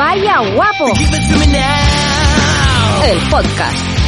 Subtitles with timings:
[0.00, 0.94] Vaya guapo.
[3.04, 3.99] El podcast.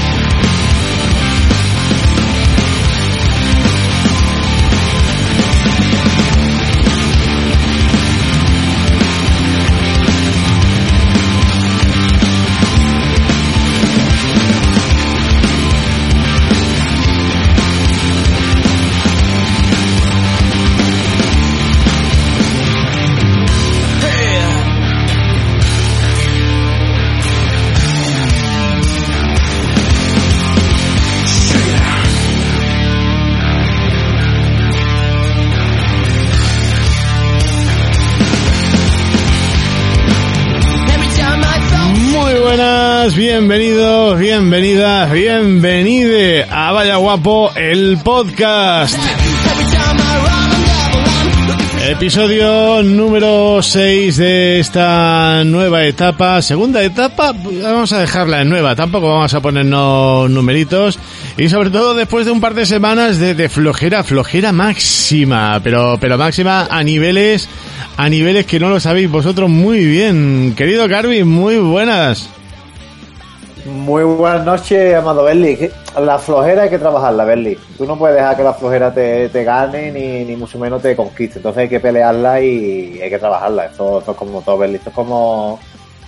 [43.16, 48.98] Bienvenidos, bienvenidas, bienvenide a Vaya Guapo, el podcast.
[51.88, 59.08] Episodio número 6 de esta nueva etapa, segunda etapa, vamos a dejarla en nueva, tampoco
[59.08, 60.98] vamos a ponernos numeritos
[61.36, 65.98] y sobre todo después de un par de semanas de, de flojera, flojera máxima, pero,
[66.00, 67.48] pero máxima a niveles,
[67.96, 70.54] a niveles que no lo sabéis vosotros muy bien.
[70.56, 72.30] Querido Carvi, muy buenas.
[73.64, 75.70] Muy buenas noches, amado Berli.
[76.00, 77.56] La flojera hay que trabajarla, Berli.
[77.78, 80.96] Tú no puedes dejar que la flojera te, te gane ni, ni mucho menos te
[80.96, 81.38] conquiste.
[81.38, 83.66] Entonces hay que pelearla y hay que trabajarla.
[83.66, 84.76] Esto, esto es como todo, Berli.
[84.76, 85.60] Esto es como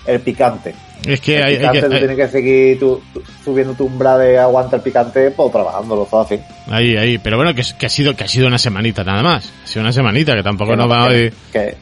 [0.04, 0.74] el picante.
[1.06, 3.02] Es que el hay, hay picante que, tú hay- tienes que seguir tú-
[3.44, 6.40] subiendo tu umbral de aguanta el picante, pues trabajándolo todo así.
[6.70, 9.52] ahí, ahí, pero bueno, que, que ha sido, que ha sido una semanita nada más.
[9.62, 11.74] Ha sido una semanita, que tampoco que nos no, va a que, que,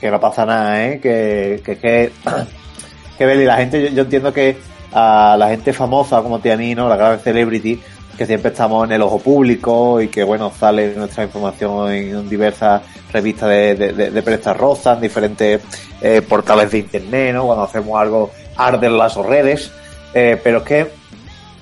[0.00, 0.98] que no pasa nada, ¿eh?
[1.00, 2.10] Que, que, que,
[3.18, 4.56] que Beli, la gente, yo, yo entiendo que
[4.92, 7.80] a la gente famosa como Tianino, la gran celebrity,
[8.16, 12.82] que siempre estamos en el ojo público y que, bueno, sale nuestra información en diversas
[13.12, 14.40] revistas de, de, de, de
[14.84, 15.60] en diferentes
[16.00, 17.46] eh, portales de internet, ¿no?
[17.46, 19.70] Cuando hacemos algo, arden las redes,
[20.14, 20.90] eh, pero es que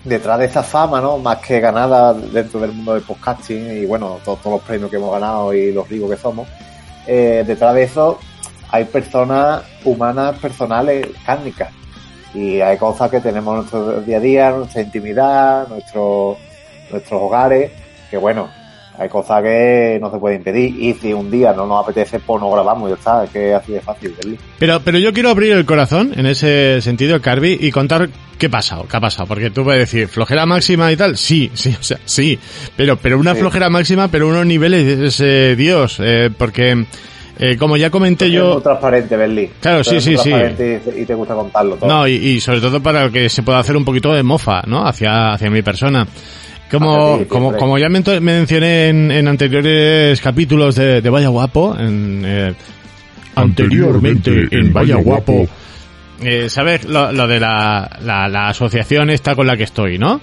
[0.04, 1.18] detrás de esa fama, ¿no?
[1.18, 4.96] Más que ganada dentro del mundo del podcasting y bueno, todos, todos los premios que
[4.96, 6.48] hemos ganado y los ricos que somos,
[7.06, 8.18] eh, detrás de eso
[8.70, 11.70] hay personas humanas, personales, cárnicas.
[12.36, 16.36] Y hay cosas que tenemos en nuestro día a día, nuestra intimidad, nuestro,
[16.90, 17.70] nuestros hogares,
[18.10, 18.48] que bueno,
[18.98, 20.74] hay cosas que no se pueden impedir.
[20.78, 23.72] Y si un día no nos apetece, pues no grabamos, ya está, es que así
[23.72, 24.14] de fácil.
[24.58, 28.08] Pero, pero yo quiero abrir el corazón en ese sentido, Carvi, y contar
[28.38, 29.26] qué ha pasado, qué ha pasado.
[29.28, 32.38] Porque tú puedes decir, flojera máxima y tal, sí, sí, o sea, sí.
[32.76, 33.40] Pero, pero una Sí.
[33.40, 36.86] flojera máxima, pero unos niveles, eh, Dios, eh, porque,
[37.38, 39.50] eh, como ya comenté Es muy yo, transparente, Berli.
[39.60, 40.30] Claro, sí, sí, sí.
[40.30, 41.88] Y, y te gusta contarlo todo.
[41.88, 44.86] no, y, y sobre todo para que se pueda hacer un poquito de mofa, ¿no?
[44.86, 46.06] Hacia, hacia mi persona.
[46.70, 51.76] Como, ti, como, como ya men- mencioné en, en anteriores capítulos de, de Vaya Guapo,
[51.78, 52.54] en, eh,
[53.36, 55.46] anteriormente en Vaya Guapo,
[56.22, 56.84] eh, ¿sabes?
[56.84, 60.20] Lo, lo de la, la, la asociación esta con la que estoy, ¿no?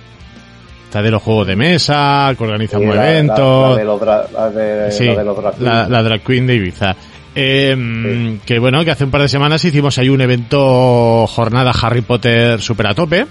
[1.01, 3.69] De los juegos de mesa, que organiza Sí, un la- la- evento.
[3.71, 5.89] La, de los dra- la de, Sí, la de los drag la, queens.
[5.89, 6.95] la drag queen de Ibiza.
[7.35, 12.01] Eh, Que bueno, que hace un par de semanas hicimos ahí un evento jornada Harry
[12.01, 13.25] Potter super a tope.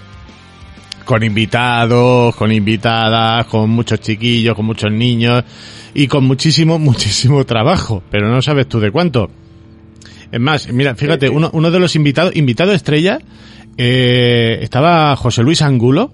[1.05, 5.43] Con invitados, con invitadas, con muchos chiquillos, con muchos niños
[5.93, 8.03] y con muchísimo, muchísimo trabajo.
[8.09, 9.29] Pero no sabes tú de cuánto.
[10.31, 13.19] Es más, mira, fíjate, uno de los invitados, invitado estrella,
[13.77, 16.11] eh, estaba José Luis Angulo.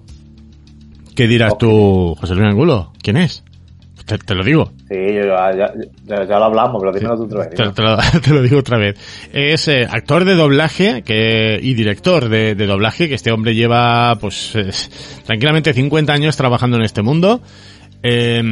[1.20, 2.94] ¿Qué dirás tú, José Luis Angulo?
[3.02, 3.44] ¿Quién es?
[4.06, 4.72] Te, te lo digo.
[4.88, 5.70] Sí, ya, ya,
[6.06, 7.50] ya, ya lo hablamos, pero dímelo tú otra vez.
[7.50, 8.96] Te, te lo, te lo digo otra vez.
[9.30, 14.16] Es eh, actor de doblaje que, y director de, de doblaje, que este hombre lleva,
[14.18, 14.70] pues, eh,
[15.26, 17.42] tranquilamente 50 años trabajando en este mundo.
[18.02, 18.42] Eh,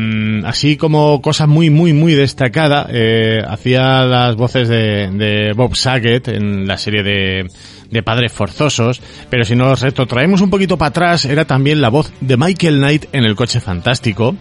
[0.45, 6.29] así como cosa muy, muy, muy destacada, eh, hacía las voces de, de Bob Saget
[6.29, 7.47] en la serie de,
[7.91, 9.01] de Padres Forzosos,
[9.31, 13.07] pero si nos retrotraemos un poquito para atrás, era también la voz de Michael Knight
[13.13, 14.37] en El Coche Fantástico.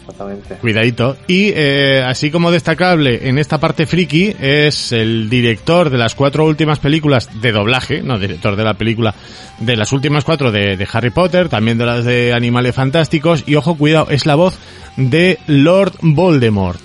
[0.00, 0.54] Exactamente.
[0.54, 1.16] Cuidadito.
[1.26, 6.46] Y eh, así como destacable en esta parte friki es el director de las cuatro
[6.46, 9.14] últimas películas de doblaje, no director de la película,
[9.58, 13.56] de las últimas cuatro de, de Harry Potter, también de las de Animales Fantásticos, y
[13.56, 14.58] ojo, cuidado, es la voz
[14.96, 16.80] de Lord Voldemort.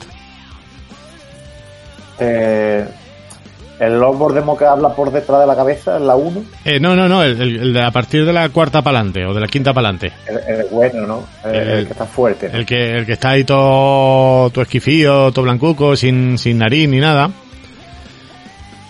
[2.19, 2.85] Eh,
[3.85, 6.95] el Lord Voldemort que habla por detrás de la cabeza, en la 1, Eh, no,
[6.95, 10.11] no, no, el, de a partir de la cuarta pa'lante, o de la quinta pa'lante.
[10.27, 11.23] el, el bueno, ¿no?
[11.45, 12.49] El, El- el que está fuerte.
[12.49, 12.57] ¿no?
[12.59, 16.99] El que, el que está ahí todo, todo esquifío, todo blancuco, sin, sin nariz ni
[16.99, 17.29] nada.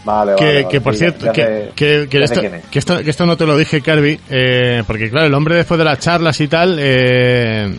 [0.05, 3.45] Vale, que, vale, que por cierto, que, que, esto, que, esto, que esto no te
[3.45, 7.73] lo dije, Carby, eh, porque claro, el hombre después de las charlas y tal, eh,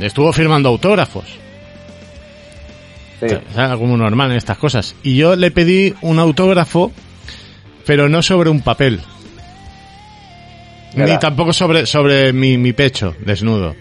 [0.00, 1.24] estuvo firmando autógrafos.
[3.20, 3.26] Sí.
[3.54, 4.94] Sea, como normal en estas cosas.
[5.02, 6.92] Y yo le pedí un autógrafo
[7.86, 9.00] pero no sobre un papel.
[10.94, 13.74] Ni tampoco sobre, sobre mi, mi pecho, desnudo.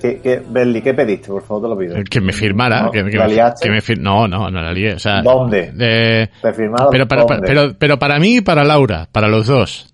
[0.00, 1.28] ¿Qué, qué, Berli, ¿qué pediste?
[1.28, 2.04] Por favor, te lo pido.
[2.08, 2.82] Que me firmara.
[2.82, 4.94] No, que, que ¿la me, que me fir- no, no, no la lié.
[4.94, 5.72] O sea, ¿Dónde?
[5.72, 7.46] de- ¿Te firmaron pero, para, dónde?
[7.46, 9.92] pero, pero para mí y para Laura, para los dos.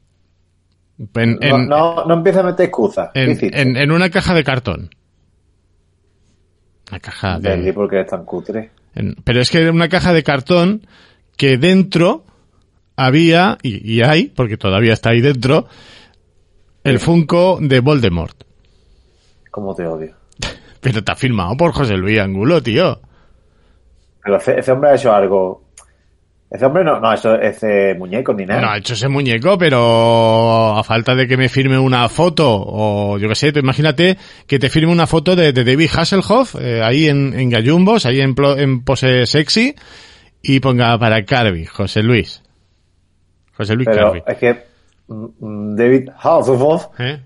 [1.15, 3.11] En, en- no, no, no empieces a meter excusas.
[3.15, 4.91] En- en una caja de cartón.
[6.91, 7.73] Una caja de...
[7.73, 8.71] Porque eres tan cutre.
[9.25, 10.87] Pero es que era una caja de cartón
[11.37, 12.25] que dentro
[12.97, 15.67] había, y, y hay, porque todavía está ahí dentro,
[16.85, 18.45] el Funko de Voldemort.
[19.51, 20.15] ¿Cómo te odio?
[20.81, 23.01] Pero está firmado por José Luis Angulo, tío.
[24.23, 25.63] Pero ese hombre ha hecho algo.
[26.57, 28.63] Ese hombre no, no hecho ese muñeco ni nada.
[28.63, 33.19] No ha hecho ese muñeco, pero a falta de que me firme una foto, o
[33.19, 34.17] yo qué sé, tú imagínate
[34.47, 38.23] que te firme una foto de, de David Hasselhoff, eh, ahí en, en Gallumbos, ahí
[38.23, 39.75] en, en pose sexy,
[40.43, 42.43] y ponga para Carby, José Luis.
[43.55, 44.23] José Luis Pero Carby.
[44.27, 44.65] es que
[45.09, 47.21] mm, mm, David Hasselhoff ¿Eh?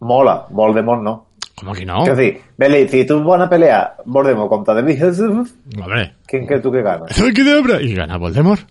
[0.00, 1.23] mola, Voldemort no.
[1.56, 2.04] ¿Cómo que no?
[2.06, 6.14] Es decir, si tú vas a pelear Voldemort contra David Hasselhoff, Hombre.
[6.26, 7.06] ¿quién crees tú que gana?
[7.80, 8.62] Y gana Voldemort.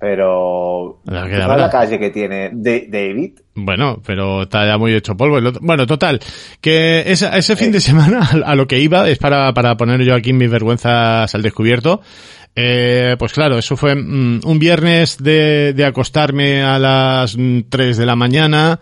[0.00, 1.00] Pero...
[1.06, 3.32] La ¿tú que de ¿Sabes la calle que tiene de- David?
[3.56, 5.38] Bueno, pero está ya muy hecho polvo.
[5.60, 6.20] Bueno, total,
[6.60, 10.14] que esa- ese fin de semana a, lo que iba es para, para poner yo
[10.14, 12.00] aquí mis vergüenzas al descubierto.
[12.54, 17.96] Eh, pues claro, eso fue mm, un viernes de, de acostarme a las mm, 3
[17.96, 18.78] de la mañana,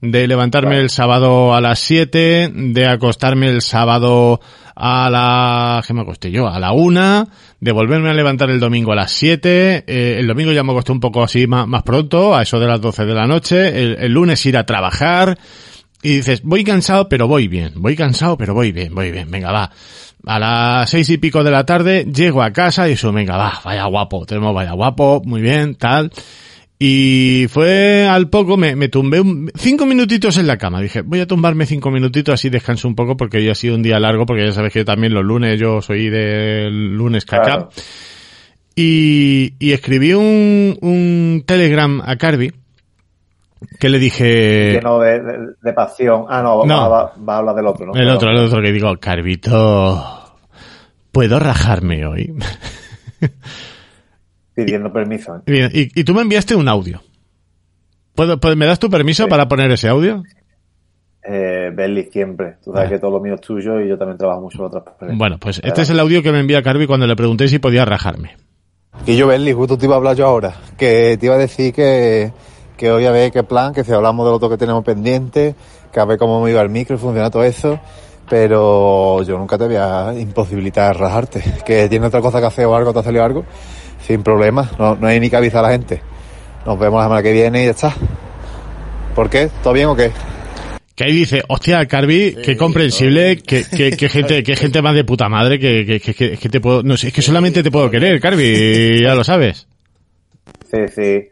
[0.00, 0.82] de levantarme Vale.
[0.82, 4.40] el sábado a las 7, de acostarme el sábado
[4.74, 5.82] a la...
[5.86, 6.48] ¿Qué me acosté yo?
[6.48, 7.28] A la 1,
[7.60, 10.92] de volverme a levantar el domingo a las 7, eh, el domingo ya me acosté
[10.92, 13.96] un poco así más, más pronto, a eso de las 12 de la noche, el,
[13.98, 15.38] el lunes ir a trabajar,
[16.02, 17.72] y dices, voy cansado, pero voy bien.
[17.76, 19.30] Voy cansado, pero voy bien, voy bien.
[19.30, 19.70] Venga, va.
[20.26, 23.60] A las seis y pico de la tarde llego a casa y eso, venga, va,
[23.64, 24.24] vaya guapo.
[24.26, 26.10] Tenemos vaya guapo, muy bien, tal.
[26.82, 30.80] Y fue al poco, me, me tumbé un- cinco minutitos en la cama.
[30.80, 33.82] Dije, voy a tumbarme cinco minutitos, así descanso un poco, porque hoy ha sido un
[33.82, 37.42] día largo, porque ya sabes que también los lunes, yo soy del lunes caca.
[37.44, 37.68] Claro.
[38.74, 42.50] Y, y escribí un, un telegram a Carby,
[43.78, 44.72] que le dije...
[44.72, 46.24] Lleno de, de- de pasión.
[46.30, 46.88] Ah, no, No.
[46.88, 47.92] Va, va- va a hablar del otro, ¿no?
[47.94, 50.38] El otro, el otro que digo, Carvito,
[51.12, 52.32] ¿puedo rajarme hoy?
[54.54, 55.36] Pidiendo permiso.
[55.36, 55.40] ¿eh?
[55.46, 57.00] Bien, y, y tú me enviaste un audio.
[58.14, 60.22] ¿Puedo, puedo- ¿Me das tu permiso para poner ese audio?
[61.22, 62.56] Eh, Berli, siempre.
[62.64, 62.90] Tú sabes Ah.
[62.90, 65.16] que todo lo mío es tuyo y yo también trabajo mucho en otras personas.
[65.18, 67.84] Bueno, pues este es el audio que me envía Carvi cuando le pregunté si podía
[67.84, 68.36] rajarme.
[69.06, 70.54] Y yo, Berli, justo te iba a hablar yo ahora.
[70.76, 72.32] Que te iba a decir que,
[72.76, 75.54] que hoy a ver qué plan, que si hablamos de lo otro que tenemos pendiente,
[75.92, 77.78] que a ver cómo me iba el micro y funciona todo eso.
[78.28, 81.42] Pero yo nunca te voy a imposibilitar rajarte.
[81.66, 83.44] Que tienes otra cosa que hacer o algo, te ha salido algo,
[84.06, 84.70] sin problema.
[84.78, 86.00] No, no hay ni que avisar a la gente.
[86.66, 87.94] Nos vemos la semana que viene y ya está.
[89.14, 89.50] ¿Por qué?
[89.62, 90.10] ¿Todo bien o qué?
[90.94, 95.04] Que ahí dice, hostia, Carvi, qué comprensible, que, que, que gente, que gente más de
[95.04, 97.70] puta madre, que, que, que, que- que te puedo, no sé, es que solamente te
[97.70, 99.66] puedo querer, Carvi, ya lo sabes.
[100.70, 101.28] Sí, sí.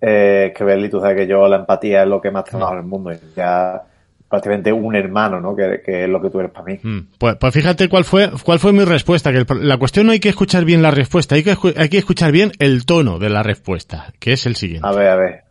[0.00, 2.78] Eh, que Berli, tú sabes que yo la empatía es lo que más trabajo en
[2.78, 3.12] el mundo.
[3.12, 3.82] y Ya
[4.28, 5.56] prácticamente un hermano, ¿no?
[5.56, 6.78] Que, que es lo que tú eres para mí.
[6.82, 10.12] Mm, Pues, pues fíjate cuál fue, cuál fue mi respuesta, que el la cuestión no
[10.12, 13.30] hay que escuchar bien la respuesta, hay que, hay que escuchar bien el tono de
[13.30, 14.86] la respuesta, que es el siguiente.
[14.86, 15.44] A ver, a ver.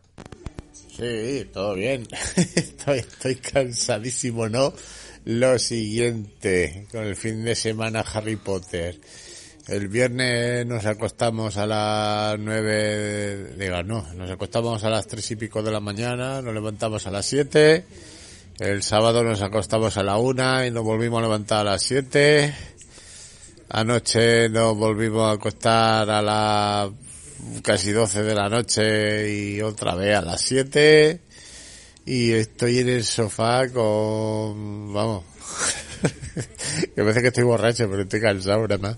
[0.97, 2.07] Sí, todo bien.
[2.35, 4.73] estoy, estoy cansadísimo, ¿no?
[5.25, 8.95] Lo siguiente, con el fin de semana Harry Potter.
[9.67, 15.35] El viernes nos acostamos a las nueve, digo, no, nos acostamos a las tres y
[15.35, 17.83] pico de la mañana, nos levantamos a las siete.
[18.59, 22.53] El sábado nos acostamos a la una y nos volvimos a levantar a las siete.
[23.69, 26.91] Anoche nos volvimos a acostar a las
[27.61, 31.19] casi 12 de la noche y otra vez a las 7
[32.05, 35.23] y estoy en el sofá con vamos
[36.95, 38.97] que parece que estoy borracho pero estoy cansado nada más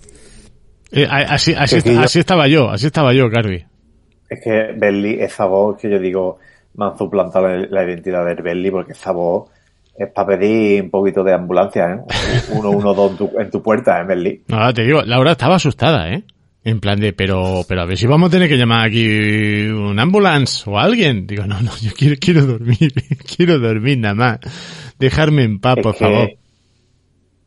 [0.92, 3.64] Eh, así, así, estaba yo, así estaba yo, Carvi.
[4.28, 6.38] Es que Berli, esa voz que yo digo,
[6.74, 9.50] me han suplantado la, la identidad de Berli, porque esa voz
[9.96, 12.00] es para pedir un poquito de ambulancia, ¿eh?
[12.52, 14.42] 112 en tu, en tu puerta, ¿eh, Berli?
[14.48, 16.22] No, te digo, Laura estaba asustada, ¿eh?
[16.62, 19.98] En plan de, pero, pero a ver si vamos a tener que llamar aquí un
[19.98, 21.26] ambulance o alguien.
[21.26, 22.92] Digo, no, no, yo quiero, quiero dormir,
[23.36, 24.38] quiero dormir nada más.
[24.98, 26.28] Dejarme en paz, Es por que- favor.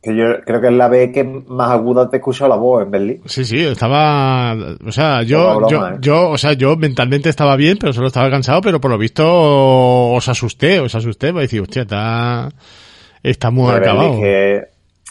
[0.04, 2.82] Que yo creo que es la vez que más aguda te he escuchado la voz
[2.82, 3.20] en Berli.
[3.24, 4.54] Sí, sí, estaba,
[4.86, 5.96] o sea, yo, ¿eh?
[6.00, 9.24] yo, o sea, yo mentalmente estaba bien, pero solo estaba cansado, pero por lo visto
[9.26, 12.48] os asusté, os asusté, para decir, hostia, está,
[13.22, 14.20] está muy Pero, acabado.
[14.20, 14.60] que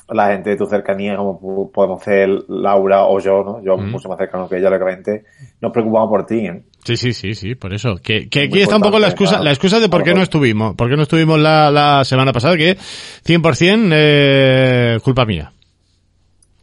[0.09, 3.63] la gente de tu cercanía, como podemos ser Laura o yo, ¿no?
[3.63, 3.89] Yo Mm.
[3.89, 5.23] mucho más cercano que ella, lógicamente,
[5.59, 6.61] nos preocupamos por ti, ¿eh?
[6.85, 7.95] Sí, sí, sí, sí, por eso.
[8.03, 9.43] Que, que aquí está un poco la excusa, claro.
[9.45, 10.75] la excusa de por qué no estuvimos.
[10.75, 15.51] Por qué no estuvimos la, la semana pasada, que 100% eh, culpa mía.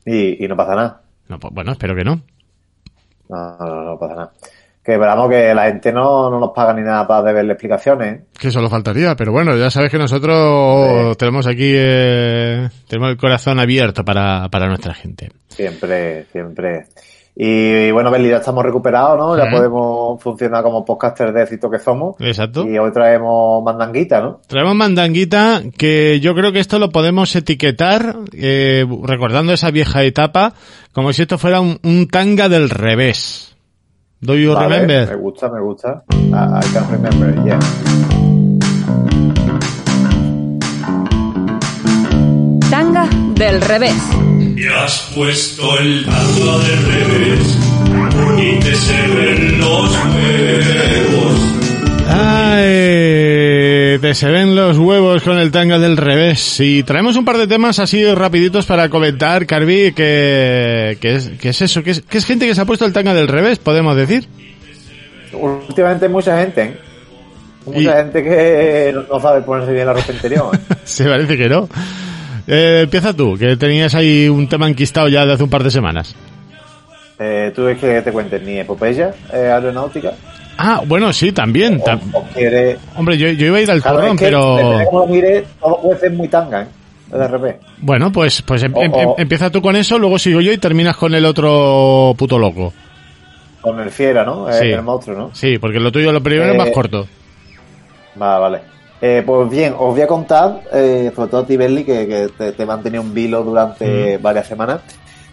[0.04, 1.00] Y, y no pasa nada.
[1.28, 2.20] No, pues, bueno, espero que no.
[3.28, 4.32] No, no, no, pasa nada.
[4.84, 8.22] Que esperamos que la gente no, no nos paga ni nada para deberle explicaciones.
[8.38, 11.16] Que solo faltaría, pero bueno, ya sabes que nosotros Sí.
[11.18, 15.30] tenemos aquí, eh, tenemos el corazón abierto para, para nuestra gente.
[15.48, 16.86] Siempre, siempre.
[17.36, 19.36] Y, bueno, Beli, ya estamos recuperados, ¿no?
[19.38, 22.16] Ya podemos funcionar como podcaster de éxito que somos.
[22.20, 22.66] Exacto.
[22.68, 24.40] Y hoy traemos mandanguita, ¿no?
[24.46, 30.52] Traemos mandanguita que yo creo que esto lo podemos etiquetar, eh, recordando esa vieja etapa,
[30.92, 33.56] como si esto fuera un, un tanga del revés.
[34.20, 35.16] Do you Vale, Me remember?
[35.16, 36.02] gusta, me gusta.
[36.34, 37.58] Ah, I can remember, yeah.
[42.70, 43.96] Tanga del revés.
[44.60, 47.58] Y has puesto el tango del revés
[48.38, 51.40] y te se ven los huevos.
[52.08, 56.60] Ay, te se ven los huevos con el tanga del revés.
[56.60, 61.48] Y traemos un par de temas así rapiditos para comentar, Carvi, que, que, es, que
[61.50, 63.58] es eso, que es, que es gente que se ha puesto el tanga del revés,
[63.58, 64.26] podemos decir.
[65.32, 66.76] Últimamente hay mucha gente, ¿eh?
[67.64, 70.50] Mucha Y- gente que no- no sabe ponerse bien la ropa interior.
[70.54, 70.58] ¿eh?
[70.84, 71.68] Se parece que no.
[72.52, 75.70] Eh, empieza tú, que tenías ahí un tema enquistado ya de hace un par de
[75.70, 76.16] semanas.
[77.18, 80.12] Eh, ¿Tú ves que te cuentes ni epopeya eh, aeronáutica?
[80.58, 81.76] Ah, bueno, sí, también.
[81.80, 82.78] O, tam- o quieres...
[82.96, 84.56] Hombre, yo, yo iba a ir al turrón, es que, pero...
[84.56, 86.66] depende de cómo lo mires, todo puede ser muy tanga, ¿eh?
[87.16, 87.60] De RP.
[87.78, 90.96] Bueno, pues, pues em- em- o- empieza tú con eso, luego sigo yo y terminas
[90.96, 92.72] con el otro puto loco.
[93.60, 94.48] Con el fiera, ¿no?
[94.48, 94.66] Eh, Sí.
[94.72, 95.30] El monstruo, ¿no?
[95.34, 97.06] Sí, porque lo tuyo, lo primero es Eh, más corto.
[98.16, 98.58] Vale, vale.
[99.02, 102.28] Eh, pues bien, os voy a contar, eh, sobre todo a ti, Berli, que, que
[102.36, 104.22] te, te he mantenido un vilo durante Mm.
[104.22, 104.80] varias semanas,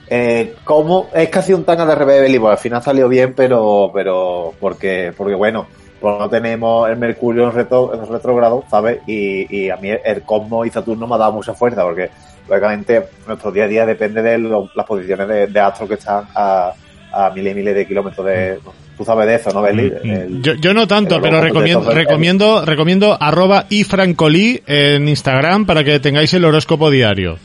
[0.09, 3.91] eh, cómo es casi un tanga de de Berli, pues al final salió bien, pero,
[3.93, 5.67] pero, porque, porque bueno,
[6.00, 9.00] pues no tenemos el Mercurio en, retro, en retrógrado, ¿sabes?
[9.05, 12.09] Y, y a mí el Cosmo y Saturno me ha dado mucha fuerza, porque
[12.47, 16.24] lógicamente nuestro día a día depende de lo- las posiciones de, de astros que están
[16.36, 16.71] a,
[17.12, 18.59] a miles y miles de kilómetros de...
[18.97, 19.93] Tú sabes de eso, ¿no, Berli?
[20.03, 25.99] El- Yo, yo no tanto, pero recomiendo, recomiendo, recomiendo arroba ifrancolí en Instagram para que
[25.99, 27.37] tengáis el horóscopo diario.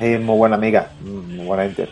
[0.00, 1.88] Sí, muy buena amiga, mm, muy buena gente.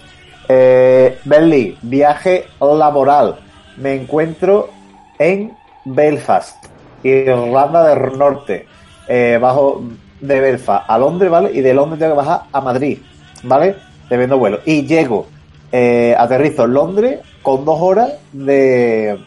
[0.49, 3.37] Eh, Berli, viaje laboral.
[3.77, 4.71] Me encuentro
[5.19, 5.53] en
[5.85, 6.57] Belfast,
[7.03, 8.67] Irlanda del Norte.
[9.09, 9.85] Eh, bajo
[10.21, 11.51] de Belfast a Londres, ¿vale?
[11.53, 12.99] Y de Londres tengo que bajar a Madrid,
[13.45, 13.77] ¿vale?
[14.11, 14.61] Debiendo vuelo.
[14.65, 15.29] Y llego,
[15.73, 19.19] eh, aterrizo en Londres con dos horas de,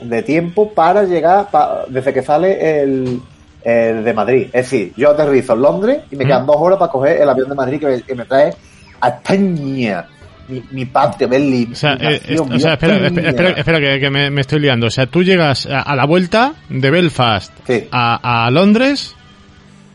[0.00, 3.20] de tiempo para llegar, pa- desde que sale el,
[3.62, 4.42] el de Madrid.
[4.52, 7.48] Es decir, yo aterrizo en Londres y me quedan dos horas para coger el avión
[7.48, 8.52] de Madrid que me, que me trae
[9.00, 10.06] a España.
[10.48, 11.70] Mi, mi patria, Berlín.
[11.72, 14.40] O sea, mi eh, nación, o sea, espera, espera, espera, espera, que, que me, me
[14.40, 14.88] estoy liando.
[14.88, 17.86] O sea, tú llegas a, a la vuelta de Belfast Sí.
[17.92, 19.14] a, a Londres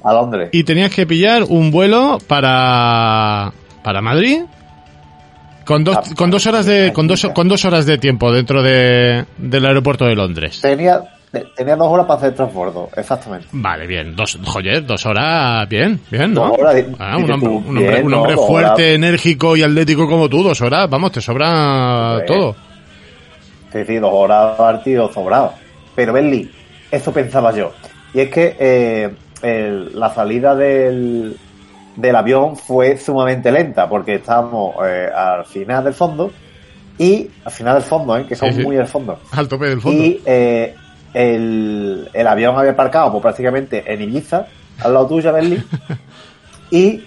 [0.02, 0.50] A Londres.
[0.54, 3.52] y tenías que pillar un vuelo para,
[3.84, 4.44] para Madrid
[5.66, 8.62] con dos, Ah, con dos horas de, con dos, con dos horas de tiempo dentro
[8.62, 10.62] de, del aeropuerto de Londres.
[10.62, 13.48] Tenía, te- tenía dos horas para hacer transbordo, exactamente.
[13.52, 16.48] Vale, bien, dos, joder, dos horas, bien, bien, ¿no?
[16.50, 18.18] Dos horas, di- Ah, un hombre, un hombre, bien, un ¿no?
[18.20, 18.96] hombre Dos fuerte, horas.
[18.96, 22.26] enérgico y atlético como tú, dos horas, vamos, te sobra Sí.
[22.28, 22.56] todo.
[23.74, 25.54] Sí, sí, dos horas partido sobrado.
[25.96, 26.50] Pero Berli,
[26.92, 27.74] eso pensaba yo.
[28.14, 29.10] Y es que eh,
[29.42, 31.36] el- la salida del,
[31.96, 36.32] del avión fue sumamente lenta, porque estábamos eh, al final del fondo,
[36.98, 38.26] y al final del fondo, ¿eh?
[38.28, 38.64] que son Sí, sí.
[38.64, 39.20] muy al fondo.
[39.32, 40.02] Al tope del fondo.
[40.02, 40.76] Y eh,
[41.14, 44.48] el, el avión había aparcado pues, prácticamente en Ibiza,
[44.82, 45.64] al lado tuyo, Berli,
[46.72, 47.04] y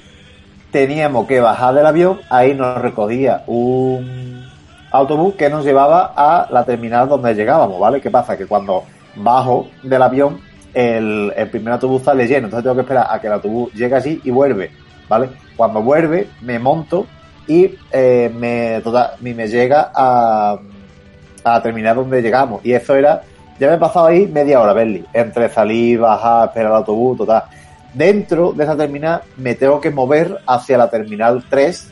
[0.71, 4.47] teníamos que bajar del avión, ahí nos recogía un
[4.91, 8.01] autobús que nos llevaba a la terminal donde llegábamos, ¿vale?
[8.01, 8.37] ¿Qué pasa?
[8.37, 8.85] Que cuando
[9.17, 10.41] bajo del avión,
[10.73, 13.95] el, el primer autobús sale lleno, entonces tengo que esperar a que el autobús llegue
[13.97, 14.71] así y vuelve,
[15.09, 15.31] ¿vale?
[15.57, 17.07] Cuando vuelve, me monto
[17.47, 20.59] y eh, me, total, y me llega a,
[21.45, 22.65] a la terminal donde llegamos.
[22.65, 23.23] Y eso era,
[23.59, 27.45] ya me he pasado ahí media hora, Berli, entre salir, bajar, esperar el autobús, total.
[27.95, 31.91] Dentro de esa terminal me tengo que mover hacia la terminal 3,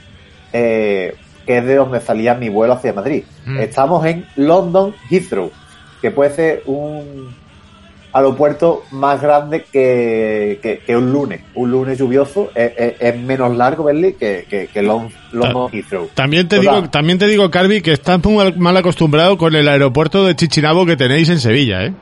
[0.52, 3.24] eh, que es de donde salía mi vuelo hacia Madrid.
[3.46, 3.58] Mm.
[3.60, 5.50] Estamos en London Heathrow,
[6.02, 7.34] que puede ser un
[8.16, 11.40] aeropuerto más grande que, que, que un lunes.
[11.54, 16.08] Un lunes lluvioso es, es- es menos largo, Berli, que, que, que Lon- London Heathrow.
[16.14, 20.24] También te digo, también te digo, Carvi, que estás muy mal- acostumbrado con el aeropuerto
[20.24, 21.92] de Chichinabo que tenéis en Sevilla, ¿eh?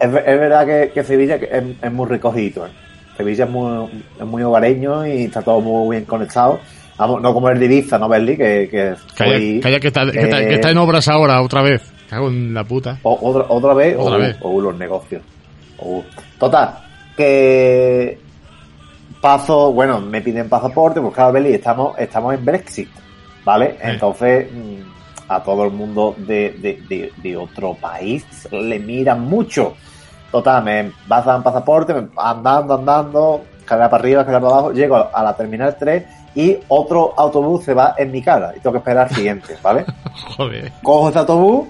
[0.00, 2.66] Es, ver- es verdad que, que Sevilla es, es muy recogidito.
[2.66, 2.70] ¿eh?
[3.16, 3.88] Sevilla es muy,
[4.20, 6.60] es muy hogareño y está todo muy bien conectado.
[6.98, 8.36] Vamos, no como el de Ibiza, ¿no, Berli?
[8.36, 11.40] Que, que Calla, fui, calla, que, está, que está- eh, que está en obras ahora,
[11.42, 11.82] otra vez.
[12.08, 12.98] Cago en la puta.
[13.02, 14.36] O- otra, otra vez, Otra o, vez.
[14.42, 15.22] o los negocios.
[15.78, 16.02] O-
[16.38, 16.78] Total,
[17.16, 18.18] que
[19.20, 22.88] paso, bueno, me piden pasaporte, pues claro, Beli, estamos, estamos en Brexit,
[23.44, 23.76] ¿vale?
[23.82, 29.74] Entonces, mm, a todo el mundo de, de, de, de otro país le miran mucho.
[30.30, 35.22] Total, me pasan pasaporte, me- andando, andando, cargar para arriba, cargar para abajo, llego a
[35.22, 39.08] la terminal 3 y otro autobús se va en mi cara y tengo que esperar
[39.08, 39.84] al siguiente, ¿vale?
[40.36, 40.70] Joder.
[40.82, 41.68] cojo ese autobús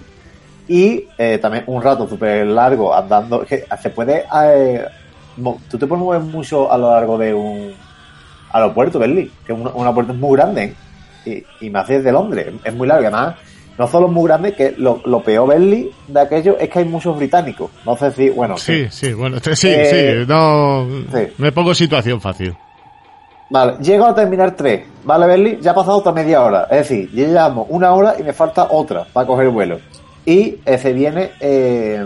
[0.69, 3.41] y eh, también un rato súper largo andando.
[3.45, 4.25] Que se puede.
[4.45, 4.85] eh,
[5.71, 7.73] tú te puedes mover mucho a lo largo de un
[8.53, 10.75] aeropuerto, Berlín, que es un, un aeropuerto muy grande
[11.25, 12.49] y, y más desde Londres.
[12.65, 13.37] Es muy largo, además.
[13.79, 16.85] No solo es muy grande, que lo, lo peor, Berlín, de aquello es que hay
[16.87, 17.71] muchos británicos.
[17.85, 20.87] No sé si, bueno, Sí, sí, bueno, este- sí, Eh, sí, no...
[21.13, 21.29] sí.
[21.37, 22.57] Me pongo situación fácil.
[23.51, 25.59] Vale, llego a terminar 3, ¿vale, Berli?
[25.61, 26.67] Ya ha pasado otra media hora.
[26.71, 29.79] Es decir, yo llamo una hora y me falta otra para coger el vuelo.
[30.27, 32.05] Y se viene eh,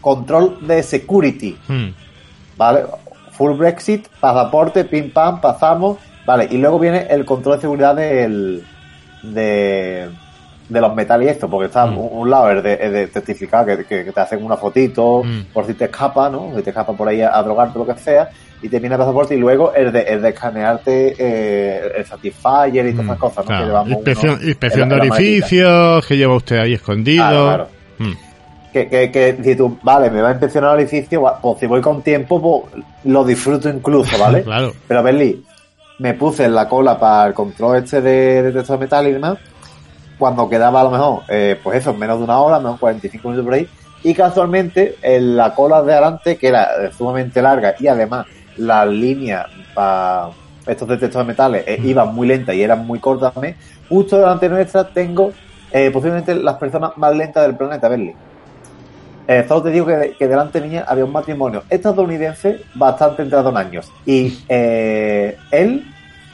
[0.00, 1.88] control de security, Hmm.
[2.56, 2.84] ¿vale?
[3.32, 6.46] Full Brexit, pasaporte, pim pam, pasamos, ¿vale?
[6.50, 8.64] Y luego viene el control de seguridad del,
[9.22, 10.08] de,
[10.68, 11.98] de los metales y esto, porque está Mm.
[11.98, 15.22] un, un lado es de, es de testificar que, que- que te hacen una fotito
[15.24, 15.52] Mm.
[15.52, 16.52] por si te escapa, ¿no?
[16.56, 18.28] Si te escapa por ahí a, a drogarte lo que sea,
[18.62, 22.86] y te viene el pasaporte y luego el de, el de escanearte eh, el Satisfyer
[22.86, 23.44] y todas esas Mm, cosas, ¿no?
[23.44, 23.60] claro.
[23.62, 27.22] Que llevamos Inspección, uno inspección de orificios, que lleva usted ahí escondido.
[27.24, 27.68] Claro, claro.
[28.72, 31.66] Que, que, que si tú, vale, me va a inspeccionar el edificio, va- pues si
[31.66, 32.42] voy con tiempo,
[32.72, 34.42] pues lo disfruto incluso, ¿vale?
[34.42, 34.72] Claro.
[34.86, 35.42] Pero Berli,
[35.98, 39.38] me puse en la cola para el control este de detector de metal y demás,
[40.18, 43.44] cuando quedaba a lo mejor, eh, pues eso, menos de una hora, menos 45 minutos
[43.44, 43.68] por ahí,
[44.02, 49.46] y casualmente en la cola de adelante, que era sumamente larga, y además las líneas
[49.74, 50.28] para
[50.66, 53.56] estos detectores de metales eh, iban muy lentas y eran muy cortas, también,
[53.88, 55.32] justo delante nuestra tengo
[55.72, 58.14] eh, posiblemente las personas más lentas del planeta, Berli.
[59.28, 63.50] Eh, solo te digo que, que delante de mí había un matrimonio estadounidense bastante entrado
[63.50, 63.92] en años.
[64.04, 65.84] Y eh, él,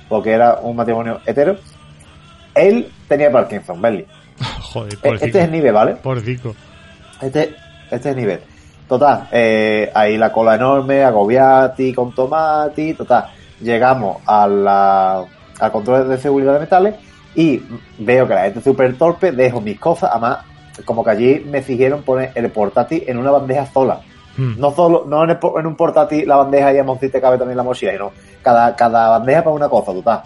[0.08, 1.56] porque era un matrimonio hetero,
[2.54, 4.06] él tenía Parkinson, Berli.
[4.72, 5.38] Joder, Eh, Este porcico.
[5.38, 5.96] es el nivel, ¿vale?
[5.96, 6.54] Porcico.
[7.20, 7.54] Este,
[7.90, 8.40] este es el nivel.
[8.88, 13.26] Total, eh, ahí la cola enorme, agobiati, con tomati, total.
[13.60, 15.24] Llegamos a la,
[15.60, 16.94] al control de seguridad de metales
[17.34, 17.62] y
[17.98, 20.38] veo que la gente es súper torpe, dejo mis cosas, además,
[20.84, 24.00] como que allí me exigieron poner el portátil en una bandeja sola.
[24.36, 24.58] Hmm.
[24.58, 27.56] No solo, no en, el en un portátil la bandeja y a te cabe también
[27.56, 28.12] la mochila, sino
[28.42, 30.22] cada, cada bandeja para una cosa, total.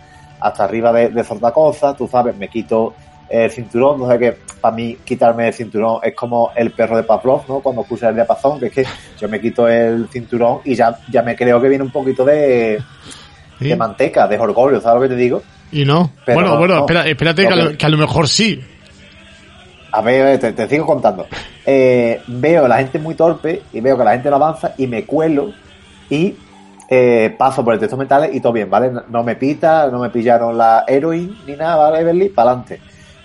[0.46, 2.94] Hasta arriba de, de soltar cosas, tú sabes, me quito
[3.28, 7.02] el cinturón, no sé qué, para mí quitarme el cinturón es como el perro de
[7.02, 7.60] Pavlov, ¿no?
[7.60, 8.84] Cuando escuchas el diapasón, que es que
[9.18, 12.80] yo me quito el cinturón y ya, ya me creo que viene un poquito de,
[13.58, 13.68] ¿Sí?
[13.68, 15.42] de manteca, de jorgorio, ¿sabes lo que te digo?
[15.72, 16.12] Y no.
[16.24, 16.80] Pero bueno, no, bueno, no.
[16.82, 17.76] espera, espérate que a, lo, Ok.
[17.76, 18.60] que a lo mejor sí.
[19.90, 21.26] A ver, te, te sigo contando.
[21.64, 24.86] Eh, veo a la gente muy torpe y veo que la gente no avanza y
[24.86, 25.52] me cuelo
[26.10, 26.34] y
[26.88, 28.92] eh, paso por el texto metales y todo bien, ¿vale?
[29.08, 32.28] No, me pita, no me pillaron la heroin ni nada, ¿vale, Berly?
[32.28, 32.80] Para adelante.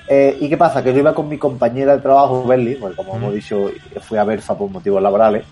[0.08, 0.84] Eh, ¿Y qué pasa?
[0.84, 3.70] Que yo iba con mi compañera de trabajo, Berly, porque como hemos dicho,
[4.02, 5.46] fui a Berfa por motivos laborales,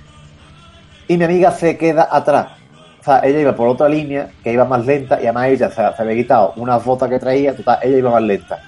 [1.07, 2.47] y mi amiga se queda atrás.
[2.99, 5.75] O sea, ella iba por otra línea que iba más lenta y además ella se,
[5.75, 8.59] se había quitado unas botas que traía, total, ella iba más lenta.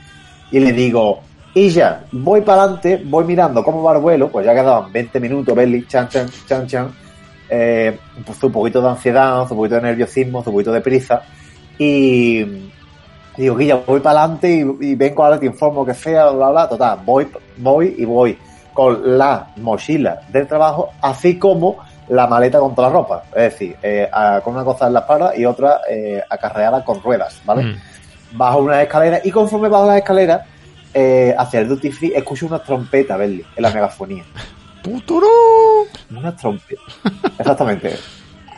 [0.51, 1.19] Y le digo,
[1.53, 5.19] y ya, voy para adelante, voy mirando cómo va el vuelo, pues ya quedaban 20
[5.19, 6.91] minutos, Berli, chan, chan, chan, chan.
[7.53, 11.21] Eh, pues un poquito de ansiedad, un poquito de nerviosismo, un poquito de prisa.
[11.77, 12.43] Y
[13.35, 14.49] digo, Guilla, voy para adelante
[14.81, 18.37] y, y vengo ahora, te informo que sea, bla, bla, total, voy, voy y voy
[18.73, 23.23] con la mochila del trabajo, así como la maleta con toda la ropa.
[23.35, 27.01] Es decir, eh, a- con una cosa en la espalda y otra eh, acarreada con
[27.01, 27.63] ruedas, ¿vale?
[27.63, 27.75] Hmm.
[28.33, 30.41] bajo una escalera y conforme bajo las escaleras
[30.93, 34.23] eh, hacia el duty free escucho unas trompetas, Berli, en la megafonía.
[34.83, 35.27] ¡Puturú!
[36.15, 36.83] Unas trompetas.
[37.39, 37.95] Exactamente.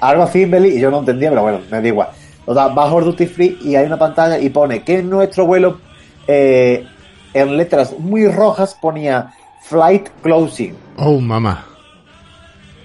[0.01, 2.07] Algo así, Berli, y yo no entendía, pero bueno, me da igual.
[2.45, 5.79] Total, bajo el duty free y hay una pantalla y pone que en nuestro vuelo
[6.27, 6.85] eh,
[7.33, 9.31] en letras muy rojas ponía
[9.63, 11.65] flight closing, Oh, mamá.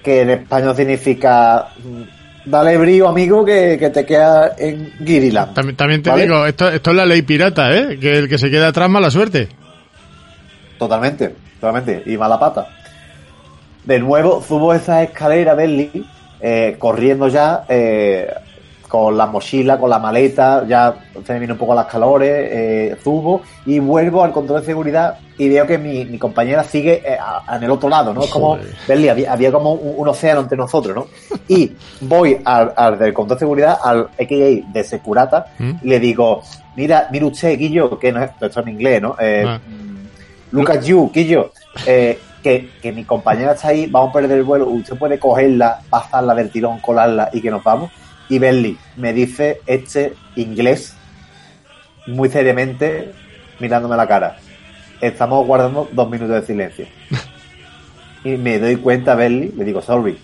[0.01, 5.53] que en español significa mm, dale brío, amigo, que, que te queda en Giriland.
[5.53, 6.21] También, también te ¿Vale?
[6.23, 7.97] digo, esto, esto es la ley pirata, ¿eh?
[7.99, 9.49] Que el que se queda atrás, mala suerte.
[10.77, 12.03] Totalmente, totalmente.
[12.05, 12.65] Y mala pata.
[13.83, 16.05] De nuevo subo esa escalera, Berli,
[16.41, 18.29] eh, corriendo ya, eh,
[18.87, 22.95] con la mochila, con la maleta, ya se me vienen un poco las calores, eh,
[23.03, 27.15] subo y vuelvo al control de seguridad y veo que mi, mi compañera sigue eh,
[27.19, 28.23] a- en el otro lado, ¿no?
[28.23, 28.57] Es como.
[28.87, 31.07] Berli, había, había como un, un océano entre nosotros, ¿no?
[31.47, 35.71] Y voy al, al del control de seguridad, al XA de Securata, ¿Mm?
[35.83, 36.41] y le digo,
[36.75, 39.15] mira, mire usted, Guillo, que no es, esto es en inglés, ¿no?
[39.19, 39.59] Eh, Ah.
[40.51, 41.51] Lucas Yu, Quillo,
[41.85, 45.81] eh, que, que mi compañera está ahí, vamos a perder el vuelo, usted puede cogerla,
[45.89, 47.91] pasarla del tirón, colarla y que nos vamos.
[48.29, 50.95] Y Bentley me dice este inglés
[52.07, 53.13] muy seriamente
[53.59, 54.37] mirándome a la cara.
[55.01, 56.85] Estamos guardando dos minutos de silencio.
[58.21, 60.19] Y me doy cuenta, Bentley, le digo sorry.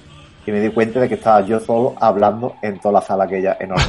[0.45, 3.55] Y me doy cuenta de que estaba yo solo hablando en toda la sala aquella
[3.59, 3.85] enorme.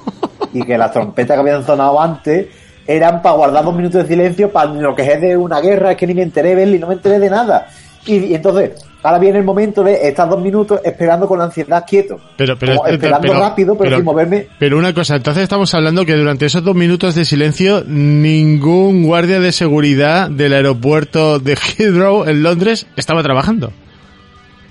[0.54, 2.48] Y que las trompetas que habían sonado antes
[2.86, 5.96] eran para guardar dos minutos de silencio para lo que es de una guerra, es
[5.96, 7.66] que ni me enteré, Bentley, no me enteré de nada.
[8.06, 12.18] Y, y entonces, ahora viene el momento de estar dos minutos esperando con ansiedad quieto.
[12.36, 14.46] Pero, pero, Como esperando pero- rápido, pero, pero- sin moverme.
[14.58, 19.38] Pero una cosa, entonces estamos hablando que durante esos dos minutos de silencio ningún guardia
[19.38, 23.70] de seguridad del aeropuerto de Heathrow en Londres estaba trabajando.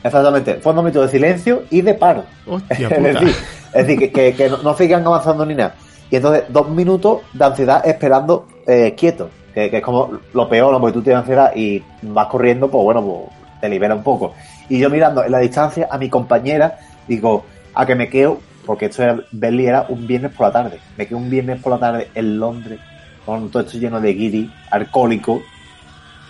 [0.04, 2.24] Exactamente, fue un momento de silencio y de paro.
[2.48, 3.36] Hostia es decir,
[3.74, 5.76] es decir, que, que- que no, no sigan avanzando ni nada.
[6.10, 10.80] Y entonces, dos minutos de ansiedad esperando eh, quieto, que, que es como lo peor,
[10.80, 14.34] porque tú tienes ansiedad y vas corriendo, pues bueno, pues te libera un poco.
[14.70, 18.86] Y yo mirando en la distancia a mi compañera, digo, a que me quedo, porque
[18.86, 21.80] esto era, Berlín era un viernes por la tarde, me quedo un viernes por la
[21.80, 22.80] tarde en Londres,
[23.26, 25.42] con todo esto lleno de guiri, alcohólico,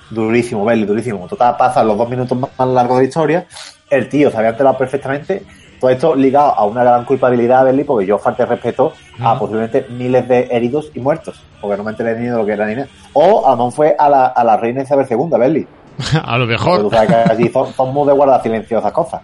[0.10, 1.28] durísimo, Berli, durísimo.
[1.28, 3.46] Total, pasan los dos minutos más, más largos de la historia.
[3.90, 5.44] El tío se había enterado perfectamente.
[5.80, 9.86] Todo esto ligado a una gran culpabilidad de Berli, porque yo falté respeto a posiblemente
[9.90, 12.76] miles de heridos y muertos, porque no me enteré ni de lo que era ni
[12.76, 12.88] nada.
[13.14, 15.68] O a lo mejor fue a la, a la reina Isabel II, Berli.
[16.24, 16.82] A lo Porque mejor.
[16.82, 19.22] tú sabes que allí son, son muy de guardar silencio esas cosas.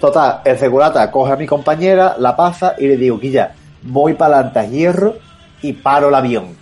[0.00, 4.36] Total, el segurata coge a mi compañera, la pasa y le digo, Quilla, voy para
[4.40, 5.14] adelante hierro
[5.62, 6.54] y paro el avión.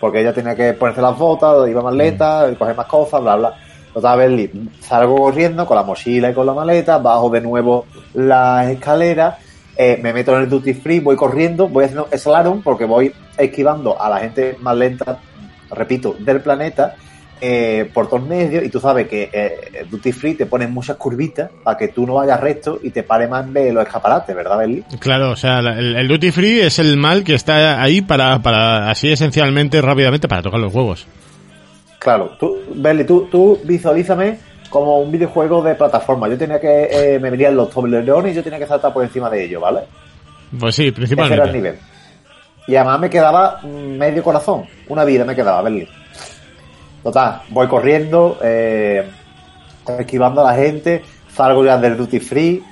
[0.00, 3.54] Porque ella tenía que ponerse las botas, iba más lenta, coger más cosas, bla, bla.
[3.96, 9.36] Total, salgo corriendo con la mochila y con la maleta, bajo de nuevo las escaleras,
[9.74, 13.98] eh, me meto en el duty free, voy corriendo, voy haciendo slalom porque voy esquivando
[13.98, 15.18] a la gente más lenta,
[15.70, 16.94] repito, del planeta,
[17.40, 21.50] eh, por todos medios y tú sabes que eh, Duty Free te pone muchas curvitas
[21.64, 24.84] para que tú no vayas recto y te pare más de los escaparates, ¿verdad, Berli?
[25.00, 28.90] Claro, o sea, el, el duty free es el mal que está ahí para, para
[28.90, 31.06] así esencialmente, rápidamente, para tocar los huevos.
[32.06, 34.38] Claro, tú, Berli, tú, tú visualízame
[34.70, 36.28] como un videojuego de plataforma.
[36.28, 39.28] Yo tenía que, eh, me venían los toblerones y yo tenía que saltar por encima
[39.28, 39.80] de ellos, ¿vale?
[40.56, 41.52] Pues sí, Ese era el principalmente.
[41.52, 41.78] nivel.
[42.68, 45.88] Y además me quedaba medio corazón, una vida me quedaba, Berli.
[47.02, 49.10] Total, voy corriendo, eh,
[49.98, 51.02] esquivando a la gente,
[51.34, 52.62] salgo ya del duty free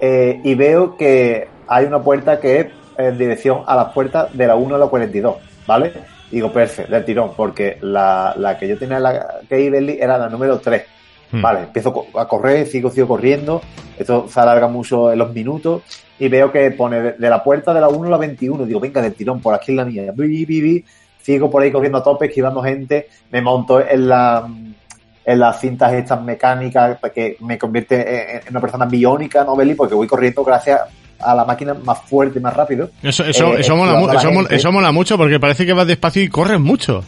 [0.00, 2.66] eh, y veo que hay una puerta que es
[2.98, 6.19] en dirección a las puertas de la 1 a la 42, ¿vale?
[6.30, 10.16] Digo, perfecto, del tirón, porque la, la que yo tenía la que ir, Berli, era
[10.16, 10.82] la número 3.
[11.32, 11.42] Hmm.
[11.42, 13.60] Vale, empiezo a correr, sigo, sigo corriendo.
[13.98, 15.82] Esto se alarga mucho en los minutos.
[16.18, 18.64] Y veo que pone de, la puerta de la 1 a la 21.
[18.64, 20.12] Digo, venga, del tirón, por aquí es la mía.
[21.22, 23.08] Sigo por ahí corriendo a tope, esquivando gente.
[23.30, 24.48] Me monto en la
[25.22, 29.74] en las cintas estas mecánicas que me convierte en, en una persona biónica, ¿no, Beli?
[29.74, 30.80] Porque voy corriendo gracias
[31.20, 32.90] a la máquina más fuerte y más rápido.
[33.02, 36.60] Eso, eso, Eh, eso, mola, eso, eso mucho porque parece que vas despacio y corres
[36.60, 37.04] mucho.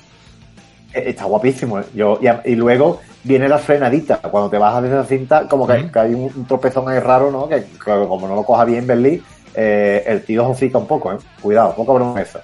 [0.92, 1.80] Eh, Está guapísimo.
[1.80, 1.84] ¿eh?
[1.94, 4.18] Yo, y, luego viene la frenadita.
[4.18, 7.48] Cuando te bajas de esa cinta, como que, hay un, un tropezón ahí raro, ¿no?
[7.48, 9.22] Que, como no lo coja bien Berlín,
[9.54, 11.16] eh, el tío hocica un poco, ¿eh?
[11.40, 12.42] Cuidado, poca broma esa.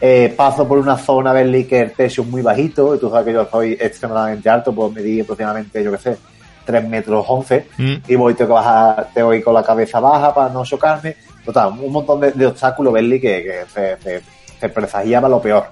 [0.00, 3.26] Eh, paso por una zona, Berlín, que el techo es muy bajito, y tú sabes
[3.26, 6.16] que yo soy extremadamente alto, puedo medir aproximadamente, yo qué sé,
[6.64, 7.94] 3 metros 11, Mm.
[8.08, 11.16] y voy, tengo que bajar, tengo que ir con la cabeza baja para no chocarme.
[11.44, 14.22] Total, un montón de, de obstáculos, Berlín, que, que se, se,
[14.58, 15.66] se presagiaba lo peor.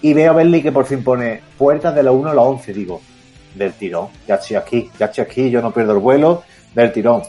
[0.00, 2.72] Y veo a Berlín que por fin pone puertas de la 1 a la 11,
[2.72, 3.00] digo,
[3.54, 6.42] del tirón, ya estoy aquí, ya estoy aquí, yo no pierdo el vuelo,
[6.74, 7.22] del tirón.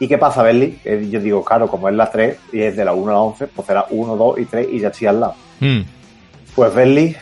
[0.00, 0.80] ¿Y qué pasa, Berli?
[0.84, 3.20] Eh, Yo digo, claro, como es la 3 y es de la 1 a la
[3.20, 5.34] 11, pues será 1, 2 y 3 y ya estoy al lado.
[5.60, 5.80] Mm.
[6.56, 7.16] Pues Berli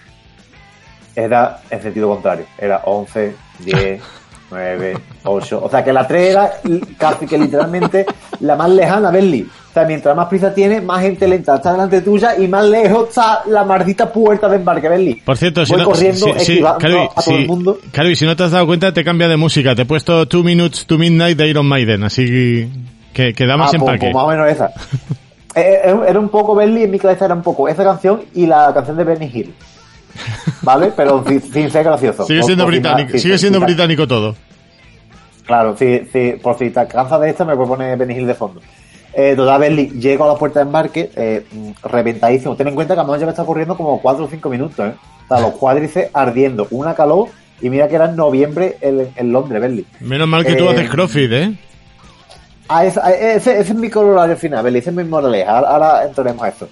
[1.14, 3.34] era en sentido contrario, era 11,
[3.64, 4.02] 10,
[4.52, 6.50] 9, 8, o sea que la 3 era
[6.98, 8.06] casi que literalmente
[8.40, 9.42] la más lejana, Berli.
[9.42, 13.08] O sea, mientras más prisa tiene, más gente lenta está delante tuya y más lejos
[13.08, 15.14] está la maldita puerta de embarque, Berli.
[15.14, 17.78] Por cierto, si Voy no, corriendo, si- si- Calvi, a todo si- el mundo.
[17.90, 19.74] Calvi, si no te has dado cuenta, te cambia de música.
[19.74, 22.68] Te he puesto Two Minutes to Midnight de Iron Maiden, así
[23.14, 23.98] que, que da más Ah, pues- empaque.
[24.12, 24.70] pues más o menos esa.
[25.54, 28.46] Eh, eh, era un poco Berly, en mi cabeza era un poco esa canción y
[28.46, 29.54] la canción de Benny Hill.
[30.62, 30.92] ¿Vale?
[30.96, 32.24] Pero sin, sin ser gracioso.
[32.26, 34.34] sigue siendo por británico, sigue si- siendo si- británico todo.
[35.46, 38.34] Claro, si, si, por si te cansas de esta, me puedes poner Benny Hill de
[38.34, 38.60] fondo.
[39.14, 41.44] Eh, total, Berly, llego a la puerta de embarque, eh,
[41.82, 42.56] reventadísimo.
[42.56, 44.94] Ten en cuenta que a ya me está corriendo como 4 o 5 minutos, ¿eh?
[45.24, 47.28] O sea, los cuádriceps ardiendo, una calor,
[47.60, 49.84] y mira que era en noviembre en, en Londres, Berly.
[50.00, 51.54] Menos mal que tú Eh, haces CrossFit, ¿eh?
[52.68, 53.00] Ah, ese,
[53.34, 55.58] ese, ese es mi horario final, Berli, ese es mi moraleja.
[55.58, 56.68] Ahora, ahora entraremos a esto.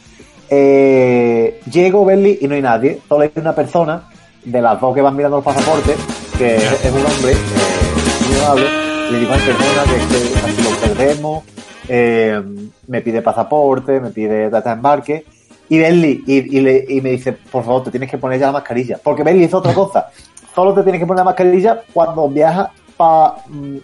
[0.52, 2.98] Eh, llego, Berli, y no hay nadie.
[3.08, 4.08] Solo hay una persona
[4.44, 5.96] de las dos que van mirando los pasaportes,
[6.36, 8.66] que es, es un hombre eh, muy amable,
[9.12, 11.44] le digo, ay, perdona, que, que casi lo perdemos,
[11.88, 12.42] eh,
[12.88, 15.24] me pide pasaporte, me pide data de embarque,
[15.68, 18.46] y Bentley, y, y, le- y me dice, por favor, te tienes que poner ya
[18.46, 20.08] la mascarilla, porque Bentley hizo otra cosa,
[20.54, 23.34] solo te tienes que poner la mascarilla cuando viajas para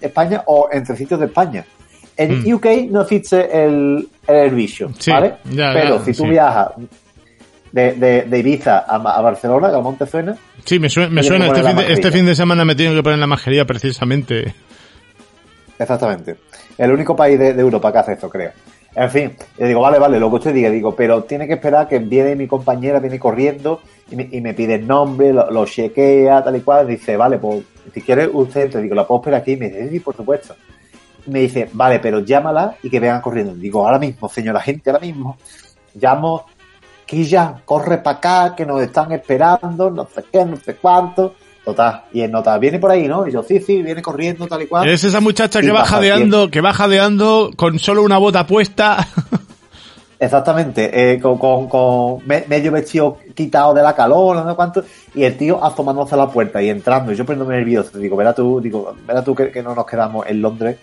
[0.01, 1.65] España o entre sitios de España.
[2.17, 2.55] En Mm.
[2.55, 5.35] UK no existe el, el servicio, Sí, ¿vale?
[5.53, 6.31] ya, Pero ya, si tú sí.
[6.31, 6.69] viajas
[7.73, 11.35] de, de, de Ibiza a, Barcelona, que a Monte suena, Sí, me suena, me este,
[11.63, 14.55] fin de, este fin de semana me tengo que poner la mascarilla precisamente.
[15.79, 16.37] Exactamente.
[16.79, 18.51] El único país de, de Europa que hace esto, creo.
[18.95, 21.87] En fin, yo digo, vale, vale, lo que usted diga, digo, pero tiene que esperar
[21.87, 25.67] que viene mi compañera, viene corriendo y me, y me pide el nombre, lo, lo
[25.67, 26.87] chequea, tal y cual.
[26.87, 29.53] Dice, vale, pues si quiere usted, te digo, la puedo esperar aquí.
[29.53, 30.57] Y me dice, sí, por supuesto.
[31.27, 33.55] Me dice, vale, pero llámala y que vengan corriendo.
[33.55, 35.37] Digo, ahora mismo, señora gente, ahora mismo.
[35.95, 36.47] Llamo,
[37.07, 41.35] Quilla, corre para acá, que nos están esperando, no sé qué, no sé cuánto.
[41.65, 43.27] Total, y en nota, viene por ahí, ¿no?
[43.27, 44.89] Y yo, sí, sí, viene corriendo, tal y cual.
[44.89, 49.07] Es esa muchacha que va jadeando, que va jadeando con solo una bota puesta.
[50.19, 54.83] Exactamente, eh, con, con, con me- medio vestido quitado de la calor, no sé cuánto,
[55.15, 58.33] y el tío asomándose a la puerta y entrando, y yo poniéndome nervioso, digo, verá
[58.33, 60.79] tú, digo, verá tú que, que no nos quedamos en Londres,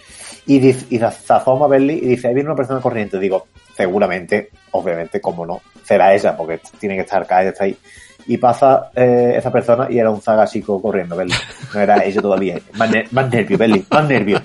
[0.45, 4.49] y, dice, y asoma a Berlín y dice, ahí viene una persona corriente, digo, seguramente,
[4.71, 7.77] obviamente, como no, será ella, porque tiene que estar ella está ahí.
[8.25, 11.36] Y pasa eh, esa persona y era un zaga chico corriendo, Berlín.
[11.73, 12.58] No era ella todavía.
[12.75, 14.41] Más, ner- más nervio, Berlín, más nervio.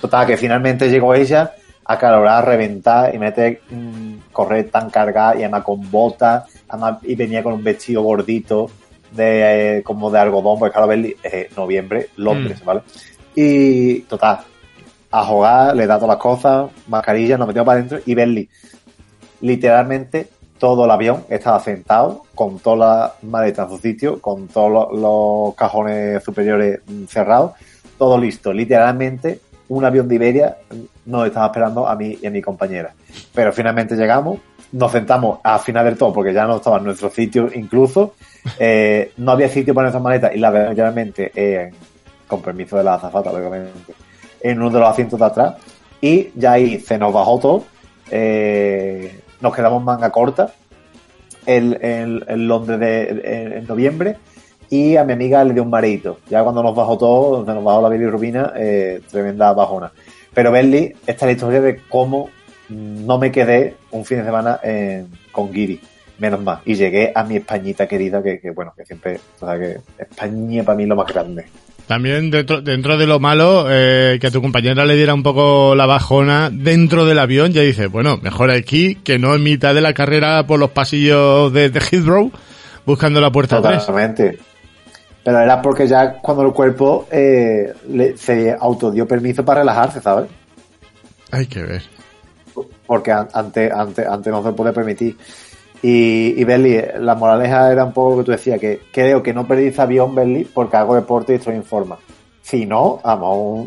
[0.00, 1.52] Total, que finalmente llegó ella
[1.84, 7.14] a calorar, reventar y mete mm, correr tan cargada y además con botas además, y
[7.14, 8.70] venía con un vestido gordito
[9.10, 12.82] de eh, como de algodón, porque claro, Berlín, eh, noviembre, Londres, ¿vale?
[13.34, 14.38] Y total,
[15.10, 18.48] a jugar, le da todas las cosas, mascarilla, nos metimos para adentro y Berlín,
[19.40, 20.28] literalmente
[20.60, 25.54] todo el avión estaba sentado con todas las maletas en su sitio, con todos los,
[25.54, 27.52] cajones superiores mm, cerrados,
[27.98, 28.52] todo listo.
[28.52, 30.56] Literalmente, un avión de Iberia
[31.06, 32.92] nos estaba esperando a mí y a mi compañera.
[33.34, 34.38] Pero finalmente llegamos,
[34.72, 38.14] nos sentamos al final del todo, porque ya no estaba en nuestro sitio incluso,
[38.58, 41.72] eh, no había sitio para nuestras maletas y la verdad, literalmente, eh,
[42.26, 43.94] con permiso de la azafata, lógicamente,
[44.40, 45.54] en uno de los asientos de atrás,
[46.00, 47.64] y ya ahí se nos bajó todo,
[48.10, 50.52] eh, nos quedamos manga corta
[51.46, 54.16] el, el, el Londres de, en, noviembre
[54.68, 56.18] y a mi amiga le dio un mareito.
[56.28, 59.92] Ya cuando nos bajó todo, se nos bajó la bilirrubina, eh, tremenda bajona.
[60.32, 62.30] Pero Bentley, esta es la historia de cómo
[62.68, 65.80] no me quedé un fin de semana en- con Giri,
[66.18, 66.60] menos mal.
[66.64, 70.62] Y llegué a mi Españita querida, que, que, bueno, que siempre, o sea que España
[70.62, 71.46] para mí es lo más grande.
[71.90, 75.74] También dentro, dentro de lo malo, eh, que a tu compañera le diera un poco
[75.74, 79.80] la bajona dentro del avión, ya dice, bueno, mejor aquí que no en mitad de
[79.80, 82.30] la carrera por los pasillos de, de Heathrow
[82.86, 83.78] buscando la puerta 3.
[83.80, 84.38] Totalmente.
[85.24, 90.30] Pero era porque ya cuando el cuerpo eh, le- se autodió permiso para relajarse, ¿sabes?
[91.32, 91.82] Hay que ver.
[92.86, 95.16] porque an- antes, antes, antes no se puede permitir.
[95.82, 99.32] Y, y Berli, la moraleja era un poco lo que tú decías, que creo que
[99.32, 101.96] no perdí ese avión, Berli, porque hago deporte y estoy en forma.
[102.42, 103.66] Si no, a lo mejor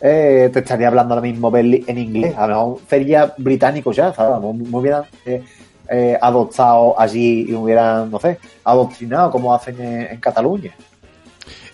[0.00, 4.12] eh, te estaría hablando ahora mismo Berli en inglés, a lo mejor sería británico ya,
[4.12, 4.40] ¿sabes?
[4.42, 5.42] Me hubieran eh,
[5.88, 10.72] eh, adoptado allí y hubieran, no sé, adoctrinado como hacen en, en Cataluña.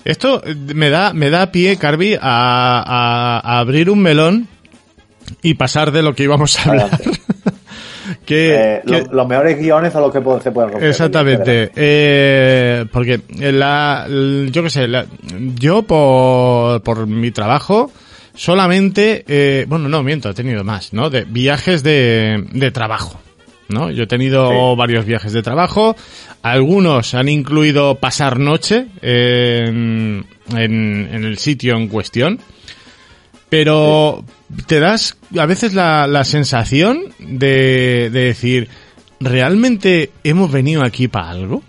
[0.05, 0.43] Esto
[0.75, 4.49] me da, me da pie, Carby, a, a- a abrir un melón
[5.41, 6.91] y pasar de lo que íbamos a hablar.
[6.93, 7.22] Adelante.
[8.25, 10.88] Que, Eh, que- los mejores guiones son los que se pueden romper.
[10.88, 15.07] Exactamente, eh, porque la, l- yo qué sé, la-
[15.57, 17.91] yo por, por mi trabajo
[18.35, 21.11] solamente, eh, bueno, no, miento, he tenido más, ¿no?
[21.11, 23.21] De viajes de, de trabajo,
[23.69, 23.91] ¿no?
[23.91, 24.79] Yo he tenido Sí.
[24.79, 25.95] varios viajes de trabajo,
[26.43, 30.25] algunos han incluido pasar noche en,
[30.57, 32.41] en, en el sitio en cuestión,
[33.53, 34.25] pero
[34.67, 38.69] te das a veces la, la sensación de, de decir,
[39.21, 41.62] ¿realmente hemos venido aquí para algo?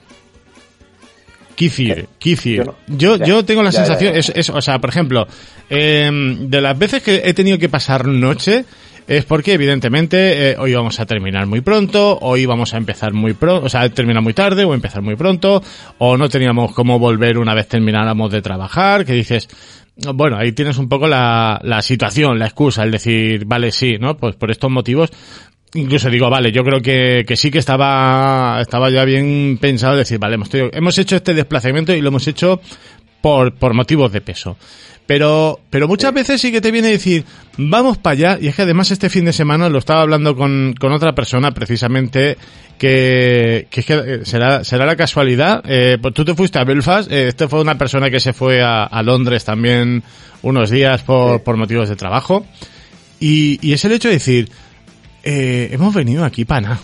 [1.55, 2.63] Kifir, Kifir.
[2.87, 4.19] Yo Yo, tengo la ya, sensación, ya.
[4.19, 5.27] Es, es- o sea, por ejemplo,
[5.69, 8.63] em, de las veces que he tenido que pasar noche,
[9.05, 13.33] es porque evidentemente eh, hoy vamos a terminar muy pronto, hoy vamos a empezar muy
[13.33, 15.61] pronto, o sea, terminar muy tarde o empezar muy pronto,
[15.97, 19.49] o no teníamos cómo volver una vez termináramos de trabajar, que dices,
[19.95, 24.17] bueno, ahí tienes un poco la, la situación, la excusa, el decir, vale, sí, ¿no?
[24.17, 25.11] Pues por estos motivos,
[25.73, 30.19] incluso digo, vale, yo creo que, que sí que estaba, estaba ya bien pensado decir,
[30.19, 32.59] vale, hemos, hemos hecho este desplazamiento y lo hemos hecho
[33.23, 34.57] por, por motivos de peso.
[35.07, 37.23] Pero, pero muchas veces sí que te viene a decir,
[37.57, 40.75] vamos para allá, y es que además este fin de semana lo estaba hablando con,
[40.77, 42.37] con otra persona precisamente,
[42.77, 46.65] que, que es que eh, será, será la casualidad, eh, pues tú te fuiste a
[46.65, 50.03] Belfast, eh, fue una persona que se fue a, a Londres también
[50.41, 52.45] unos días por, por motivos de trabajo,
[53.21, 54.49] y, y es el hecho de decir,
[55.23, 56.79] eh, hemos venido aquí para nada.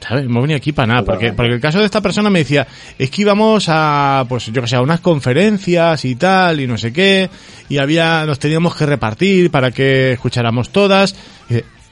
[0.00, 0.24] ¿Sabes?
[0.26, 2.66] Hemos venido aquí para nada, porque, porque el caso de esta persona me decía,
[2.98, 6.76] es que íbamos a, pues yo que sé, a unas conferencias y tal, y no
[6.78, 7.28] sé qué,
[7.68, 11.16] y había, nos teníamos que repartir para que escucháramos todas,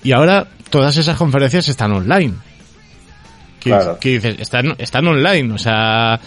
[0.02, 2.34] y ahora todas esas conferencias están online.
[3.58, 3.98] Que, Claro.
[3.98, 6.20] que dices, están, están online, o sea,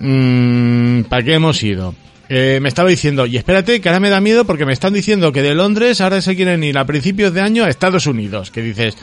[0.00, 1.94] mm, ¿para qué hemos ido?
[2.28, 5.30] Eh, me estaba diciendo, y espérate, que ahora me da miedo porque me están diciendo
[5.30, 8.50] que de Londres ahora se quieren ir a principios de año a Estados Unidos.
[8.50, 8.96] Que dices,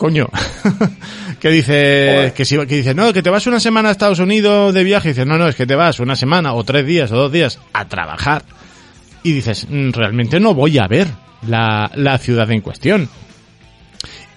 [0.00, 0.30] coño,
[1.40, 2.32] que dices, Joder.
[2.32, 5.08] que si, que dices, no, que te vas una semana a Estados Unidos de viaje.
[5.08, 7.30] Y dices, no, no, es que te vas una semana o tres días o dos
[7.30, 8.42] días a trabajar.
[9.22, 11.06] Y dices, "Mm, realmente no voy a ver
[11.46, 13.10] la, la ciudad en cuestión.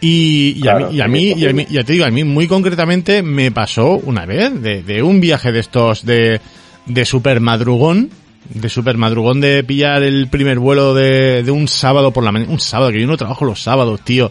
[0.01, 2.25] Y, y, a mí, y a mí, y a mí, ya te digo, a mí
[2.25, 6.41] muy concretamente me pasó una vez de, de un viaje de estos de,
[6.87, 8.09] de super madrugón,
[8.49, 12.51] de super madrugón de pillar el primer vuelo de, de un sábado por la mañana,
[12.51, 14.29] un sábado, que yo no trabajo los sábados, tío.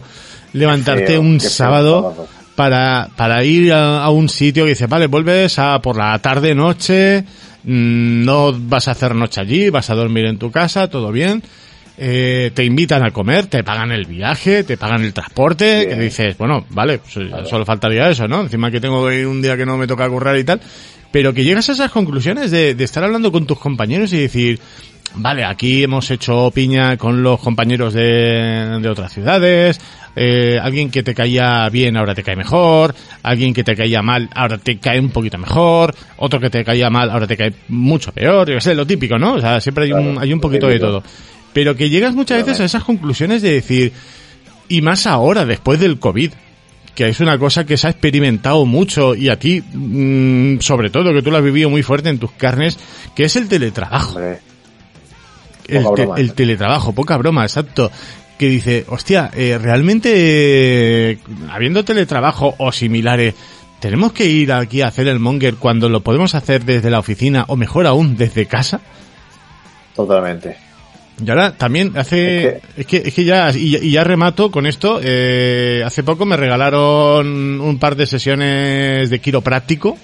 [0.53, 2.27] Levantarte feo, un sábado sábado.
[2.55, 6.53] para, para ir a, a un sitio que dice, vale, vuelves a por la tarde,
[6.55, 7.23] noche,
[7.63, 11.43] mm, no vas a hacer noche allí, vas a dormir en tu casa, todo bien.
[11.95, 15.89] Eh, te invitan a comer, te pagan el viaje, te pagan el transporte, Bien.
[15.89, 17.13] que dices, bueno, vale, pues,
[17.47, 18.41] solo faltaría eso, ¿no?
[18.41, 20.59] Encima que tengo que ir un día que no me toca currar y tal.
[21.11, 24.59] Pero que llegas a esas conclusiones de, de estar hablando con tus compañeros y decir,
[25.15, 29.79] vale, aquí hemos hecho piña con los compañeros de, de otras ciudades,
[30.15, 34.29] eh, alguien que te caía bien ahora te cae mejor, alguien que te caía mal
[34.35, 38.11] ahora te cae un poquito mejor, otro que te caía mal ahora te cae mucho
[38.11, 39.33] peor, yo sé, lo típico, ¿no?
[39.33, 41.03] O sea, siempre hay un, hay un poquito de todo.
[41.53, 43.93] Pero que llegas muchas veces a esas conclusiones de decir,
[44.69, 46.31] y más ahora, después del COVID,
[46.95, 51.13] que es una cosa que se ha experimentado mucho y a ti, mm, sobre todo,
[51.13, 52.77] que tú lo has vivido muy fuerte en tus carnes,
[53.15, 54.19] que es el teletrabajo.
[55.67, 57.91] El, te- el teletrabajo, poca broma, exacto.
[58.37, 60.11] Que dice, hostia, eh, realmente,
[61.11, 61.17] eh,
[61.51, 63.35] habiendo teletrabajo o similares,
[63.79, 67.45] ¿tenemos que ir aquí a hacer el monger cuando lo podemos hacer desde la oficina
[67.47, 68.81] o mejor aún desde casa?
[69.95, 70.57] totalmente.
[71.23, 74.65] Y ahora también hace, es que, es que ya, y, ya- y ya remato con
[74.65, 79.95] esto, eh, hace poco me regalaron un par de sesiones de quiropráctico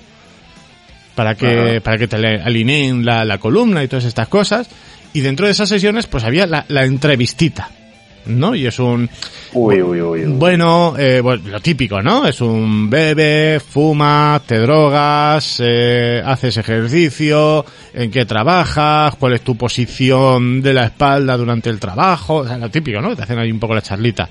[1.15, 1.80] para que, Ajá.
[1.82, 4.69] para que te alineen la, la columna y todas estas cosas.
[5.13, 7.69] Y dentro de esas sesiones, pues había la, la entrevistita,
[8.28, 8.54] ¿no?
[8.54, 9.10] Y es un,
[9.54, 10.26] Uy, uy, uy.
[10.26, 10.34] uy.
[10.34, 12.28] bueno, eh, bueno, lo típico, ¿no?
[12.28, 19.56] Es un bebe, fuma, te drogas, eh, haces ejercicio, en qué trabajas, cuál es tu
[19.58, 23.15] posición de la espalda durante el trabajo, o sea, lo típico, ¿no?
[23.15, 24.30] Te hacen ahí un poco la charlita.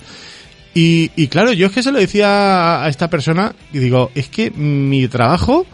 [0.74, 4.28] Y, y claro, yo es que se lo decía a esta persona y digo, es
[4.28, 5.66] que mi trabajo,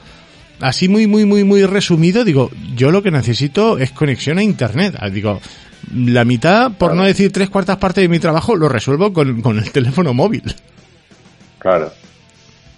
[0.61, 4.95] así muy, muy, muy, muy resumido, digo, yo lo que necesito es conexión a internet.
[4.99, 5.41] Ah, Digo,
[5.95, 9.59] la mitad, por no decir tres cuartas partes de mi trabajo, lo resuelvo con, con
[9.59, 10.43] el teléfono móvil.
[11.59, 11.93] Claro.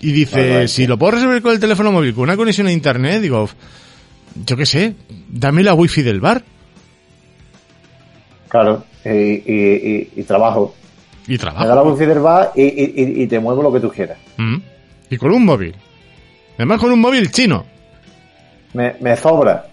[0.01, 2.73] Y dice, Claro, si lo puedo resolver con el teléfono móvil, con una conexión a
[2.73, 3.49] internet, digo,
[4.45, 4.95] yo qué sé,
[5.29, 6.43] dame la wifi del bar
[8.49, 8.85] Claro.
[9.05, 10.75] Y, y, y, y trabajo.
[11.27, 11.93] y Me da la trabajo.
[11.93, 14.19] wifi del bar y, y, y- y te muevo lo que tú quieras.
[14.37, 14.57] Mm.
[15.11, 15.75] Y con un móvil.
[16.57, 17.65] Además con un móvil chino.
[18.75, 19.67] Me, me sobra.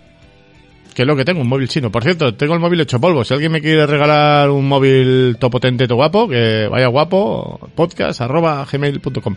[0.94, 1.92] Que es lo que tengo, un móvil chino.
[1.92, 3.24] Por cierto, tengo el móvil hecho polvo.
[3.24, 8.22] Si alguien me quiere regalar un móvil to potente, to guapo, que vaya guapo, podcast
[8.22, 9.36] arroba gmail.com.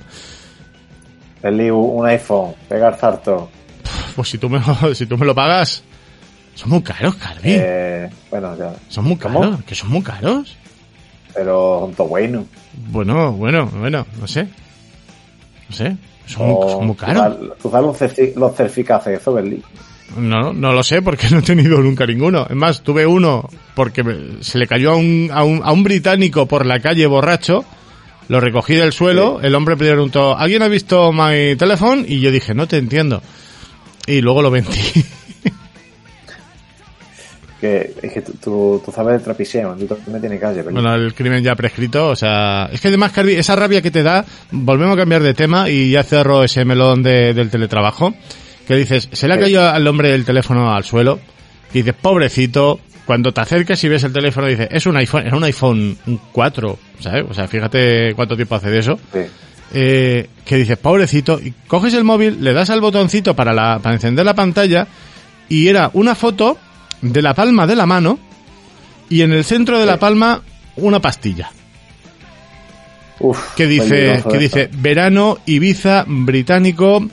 [1.42, 2.54] Un iPhone.
[2.68, 3.48] Pegar zarto.
[4.14, 4.60] Pues si tú me,
[4.94, 5.82] si tú me lo pagas,
[6.54, 7.40] son muy caros, Carvi.
[7.58, 8.72] Eh, bueno, ya.
[8.88, 9.40] son muy ¿cómo?
[9.40, 10.56] caros, que son muy caros.
[11.34, 12.44] Pero son todo bueno.
[12.88, 14.48] Bueno, bueno, bueno, no sé.
[15.68, 17.36] No sé, son, muy, O- son muy tú caros.
[17.62, 19.38] Tú sabes los, certi- los certificados eso.
[20.18, 22.46] No, no lo sé porque no he tenido nunca ninguno.
[22.48, 24.02] Es más, tuve uno porque
[24.40, 27.64] se le cayó a un, a un, a un británico por la calle borracho.
[28.28, 32.02] Lo recogí del suelo, el hombre preguntó, ¿alguien ha visto mi teléfono?
[32.04, 33.22] Y yo dije, no te entiendo.
[34.08, 34.70] Y luego lo vendí.
[37.60, 39.74] Que es que tú, tú, sabes de trapicheo.
[39.76, 40.72] Tú también tienes calle, Berli.
[40.74, 42.68] bueno, el crimen ya prescrito, o sea...
[42.70, 45.90] Es que además, Carvi, esa rabia que te da, volvemos a cambiar de tema y
[45.90, 48.14] ya cerro ese melón de- del teletrabajo,
[48.68, 51.18] que dices, se le ha caído al hombre el teléfono al suelo,
[51.72, 55.32] y dices, pobrecito, cuando te acercas y ves el teléfono, dices, es un iPhone, es
[55.32, 55.96] un iPhone
[56.32, 57.24] 4, ¿sabes?
[57.30, 58.98] O sea, fíjate cuánto tiempo hace de eso.
[59.12, 59.20] Sí.
[59.72, 63.94] Eh, que dices, pobrecito, y coges el móvil, le das al botoncito para, la, para
[63.94, 64.86] encender la pantalla,
[65.48, 66.58] y era una foto
[67.02, 68.18] de la palma de la mano
[69.08, 70.42] y en el centro de la palma
[70.76, 71.50] una pastilla.
[73.18, 77.06] Uf, que dice que dice verano Ibiza británico.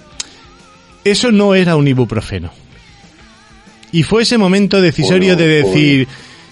[1.03, 2.51] Eso no era un ibuprofeno.
[3.91, 6.07] Y fue ese momento decisorio de decir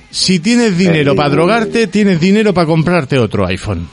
[0.10, 3.88] si tienes dinero para drogarte tienes dinero para comprarte otro iPhone.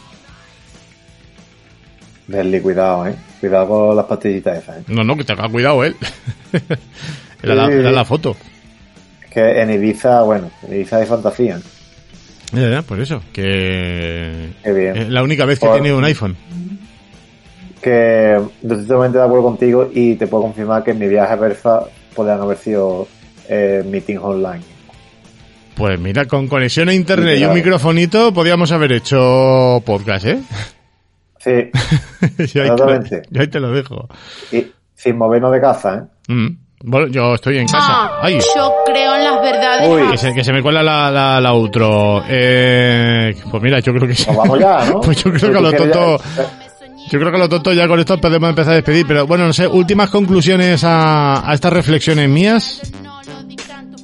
[2.27, 3.15] Berli, cuidado, eh.
[3.41, 4.85] Cuidado con las pastillitas esas, eh.
[4.89, 5.97] no no que te haga cuidado él.
[7.43, 7.73] Era, la, Sí.
[7.73, 8.37] era la foto
[9.39, 11.61] que en Ibiza, bueno, en Ibiza hay fantasía.
[12.53, 14.97] Ya, ya, por eso que Qué bien.
[14.97, 16.35] es la única vez que he tenido un iPhone
[17.83, 21.37] Que estoy totalmente de acuerdo contigo y te puedo confirmar que en mi viaje a
[21.37, 21.81] Berza
[22.15, 23.07] podrían haber sido
[23.49, 24.63] eh, meetings online.
[25.77, 30.41] Pues mira, con conexión a internet y un microfonito podíamos haber hecho podcast, ¿eh?
[31.39, 31.71] Sí,
[32.55, 34.09] yo, ahí lo, yo ahí te lo dejo.
[34.51, 36.33] y sin movernos de casa, ¿eh?
[36.33, 36.68] Mm.
[36.85, 37.79] Bueno, yo estoy en casa.
[37.91, 39.89] Ah, Ay, yo creo en las verdades.
[39.89, 40.11] Uy.
[40.13, 42.23] que se, que se me cuela la, la, la outro.
[42.29, 44.25] Eh, pues mira, yo creo que sí.
[44.27, 45.01] Pues vamos ya, ¿no?
[45.03, 46.19] Pues yo creo que a ¿Tú lo tonto,
[47.11, 49.07] yo creo que a lo tonto ya con esto podemos empezar a despedir.
[49.09, 52.81] Pero bueno, no sé, últimas conclusiones a, a estas reflexiones mías.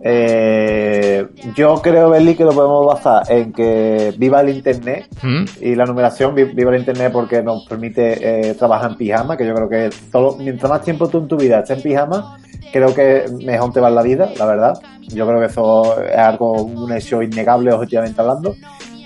[0.06, 1.24] Eh,
[1.56, 5.44] yo creo, Berli, que lo podemos basar en que viva el Internet Mm.
[5.62, 9.46] y la numeración, vi- viva el Internet porque nos permite eh, trabajar en pijama, que
[9.46, 12.36] yo creo que todo, mientras más tiempo tú en tu vida estés en pijama,
[12.72, 14.74] creo que mejor te va en la vida, la verdad.
[15.08, 18.54] Yo creo que eso es algo, un hecho innegable, objetivamente hablando.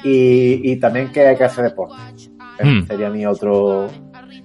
[0.04, 1.96] Y, y también que hay que hacer deporte.
[2.58, 2.86] Ese Mm.
[2.86, 3.88] Sería mi otro...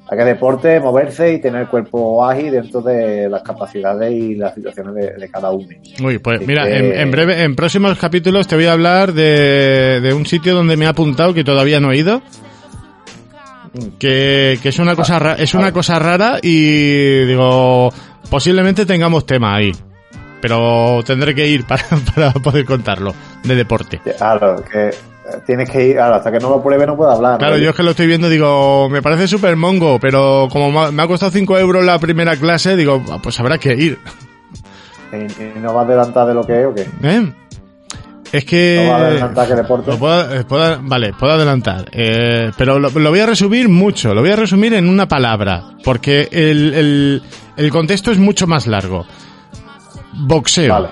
[0.09, 4.53] Hay que deporte, moverse y tener el cuerpo ágil dentro de las capacidades y las
[4.53, 5.65] situaciones de, de cada uno.
[6.03, 9.13] Uy, pues Así mira, que- en, en breve, en próximos capítulos te voy a hablar
[9.13, 12.21] de, de un sitio donde me he apuntado que todavía no he ido.
[13.99, 17.91] Que, que es una cosa ra- es una cosa rara y digo
[18.29, 19.71] posiblemente tengamos tema ahí
[20.41, 23.13] pero tendré que ir para, para poder contarlo
[23.43, 24.93] de deporte Claro, que eh,
[25.47, 27.39] tienes que ir, claro, hasta que no lo pruebe no puedo hablar.
[27.39, 27.63] claro ¿no?
[27.63, 31.07] yo es que lo estoy viendo digo me parece súper mongo pero como me ha-
[31.07, 33.97] costado 5 euros la primera clase digo ah, pues habrá que ir
[35.13, 36.87] Y, y no va a adelantar de lo que es o qué.
[37.03, 37.33] ¿Eh?
[38.33, 38.89] Es que...
[38.91, 41.85] A adelantar que puedo, eh, puedo- vale, puedo adelantar.
[41.91, 44.13] Eh, pero lo, lo voy a resumir mucho.
[44.13, 45.63] Lo voy a resumir en una palabra.
[45.83, 47.23] Porque el, el,
[47.57, 49.05] el contexto es mucho más largo.
[50.13, 50.73] Boxeo.
[50.73, 50.89] Vale.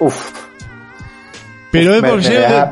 [0.00, 0.30] Uf,
[1.70, 2.66] Pero es boxeo, de-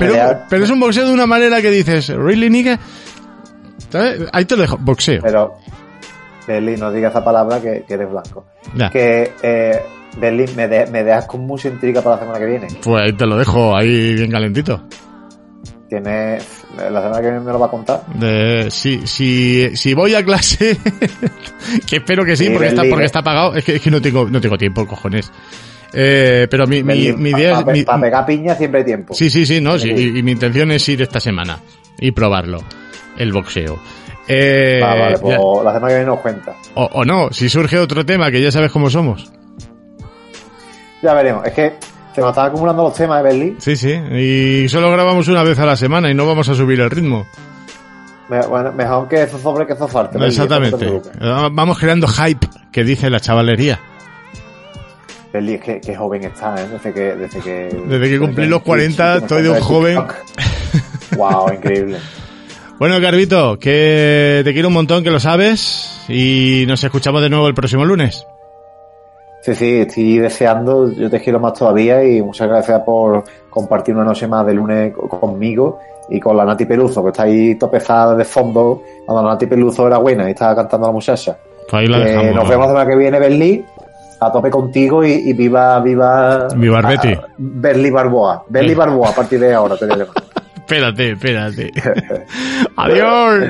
[0.49, 2.79] pero, es un boxeo de una manera que dices, ¿really, nigga?
[3.89, 4.23] ¿Sabes?
[4.33, 4.79] Ahí te lo dejo.
[4.79, 5.23] Boxeo.
[5.23, 5.55] pero
[6.47, 8.47] Berlín, no digas esa palabra que, que eres blanco.
[8.75, 8.91] Ya.
[8.91, 9.81] Que eh,
[10.19, 12.67] Berlín, me, de- me dejas con mucha intriga para la semana que viene.
[12.83, 14.83] Pues ahí te lo dejo ahí bien calentito.
[15.89, 18.07] Tienes, la semana que viene me lo va a contar.
[18.15, 20.79] De, si, si, si voy a clase,
[21.87, 23.07] que espero que sí, Sí, porque está, porque eh.
[23.07, 25.33] está pagado, es que, es que no tengo, no tengo tiempo, cojones.
[25.93, 29.15] Eh, pero mi, mi, mi idea es, Para pegar piña siempre hay tiempo.
[29.15, 30.13] sí, sí, sí, no, sí, Sí.
[30.15, 31.59] y, y mi intención es ir esta semana
[31.99, 32.59] y probarlo,
[33.19, 33.77] el boxeo.
[34.29, 36.55] Eh, Va, vale, pues ya- la semana que viene nos cuenta.
[36.75, 39.33] o, o no, si surge otro tema, que ya sabes cómo somos.
[41.03, 41.47] Ya veremos.
[41.47, 41.73] Es que
[42.15, 43.57] se nos están acumulando los temas de Berlín.
[43.59, 46.81] Sí, sí, y solo grabamos una vez a la semana y no vamos a subir
[46.81, 47.27] el ritmo.
[48.29, 50.87] Me- bueno, mejor que eso sobre que eso eso no te Exactamente.
[50.87, 53.81] Eh, Vamos creando hype, que dice la chavalería.
[55.33, 56.67] Berlín, es que, que joven está, ¿eh?
[56.73, 57.01] Desde que...
[57.15, 59.99] Desde que, Desde que cumplí los 40, estoy de un joven.
[61.17, 61.99] wow, increíble.
[62.81, 67.47] Bueno, Carvito, que te quiero un montón, que lo sabes, y nos escuchamos de nuevo
[67.47, 68.25] el próximo lunes.
[69.43, 74.05] Sí, sí, estoy deseando, yo te quiero más todavía y muchas gracias por compartir una
[74.05, 75.79] noche más de lunes co- conmigo
[76.11, 79.87] y con la Nati Peluso, que está ahí topezada de fondo, cuando la Nati Peluso
[79.87, 81.37] era buena y estaba cantando a la muchacha.
[81.71, 82.35] Pues ahí la Eh, dejamos.
[82.35, 83.65] nos vemos la semana que viene, Berlín,
[84.21, 86.49] a tope contigo y, y viva, viva...
[86.55, 86.83] Viva
[87.39, 88.45] Berlín Barboa.
[88.49, 88.77] Berlín.
[88.77, 89.87] Barboa a partir de ahora, te.
[90.57, 91.71] Espérate, espérate.
[92.77, 93.45] Adiós.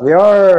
[0.00, 0.56] Adiós.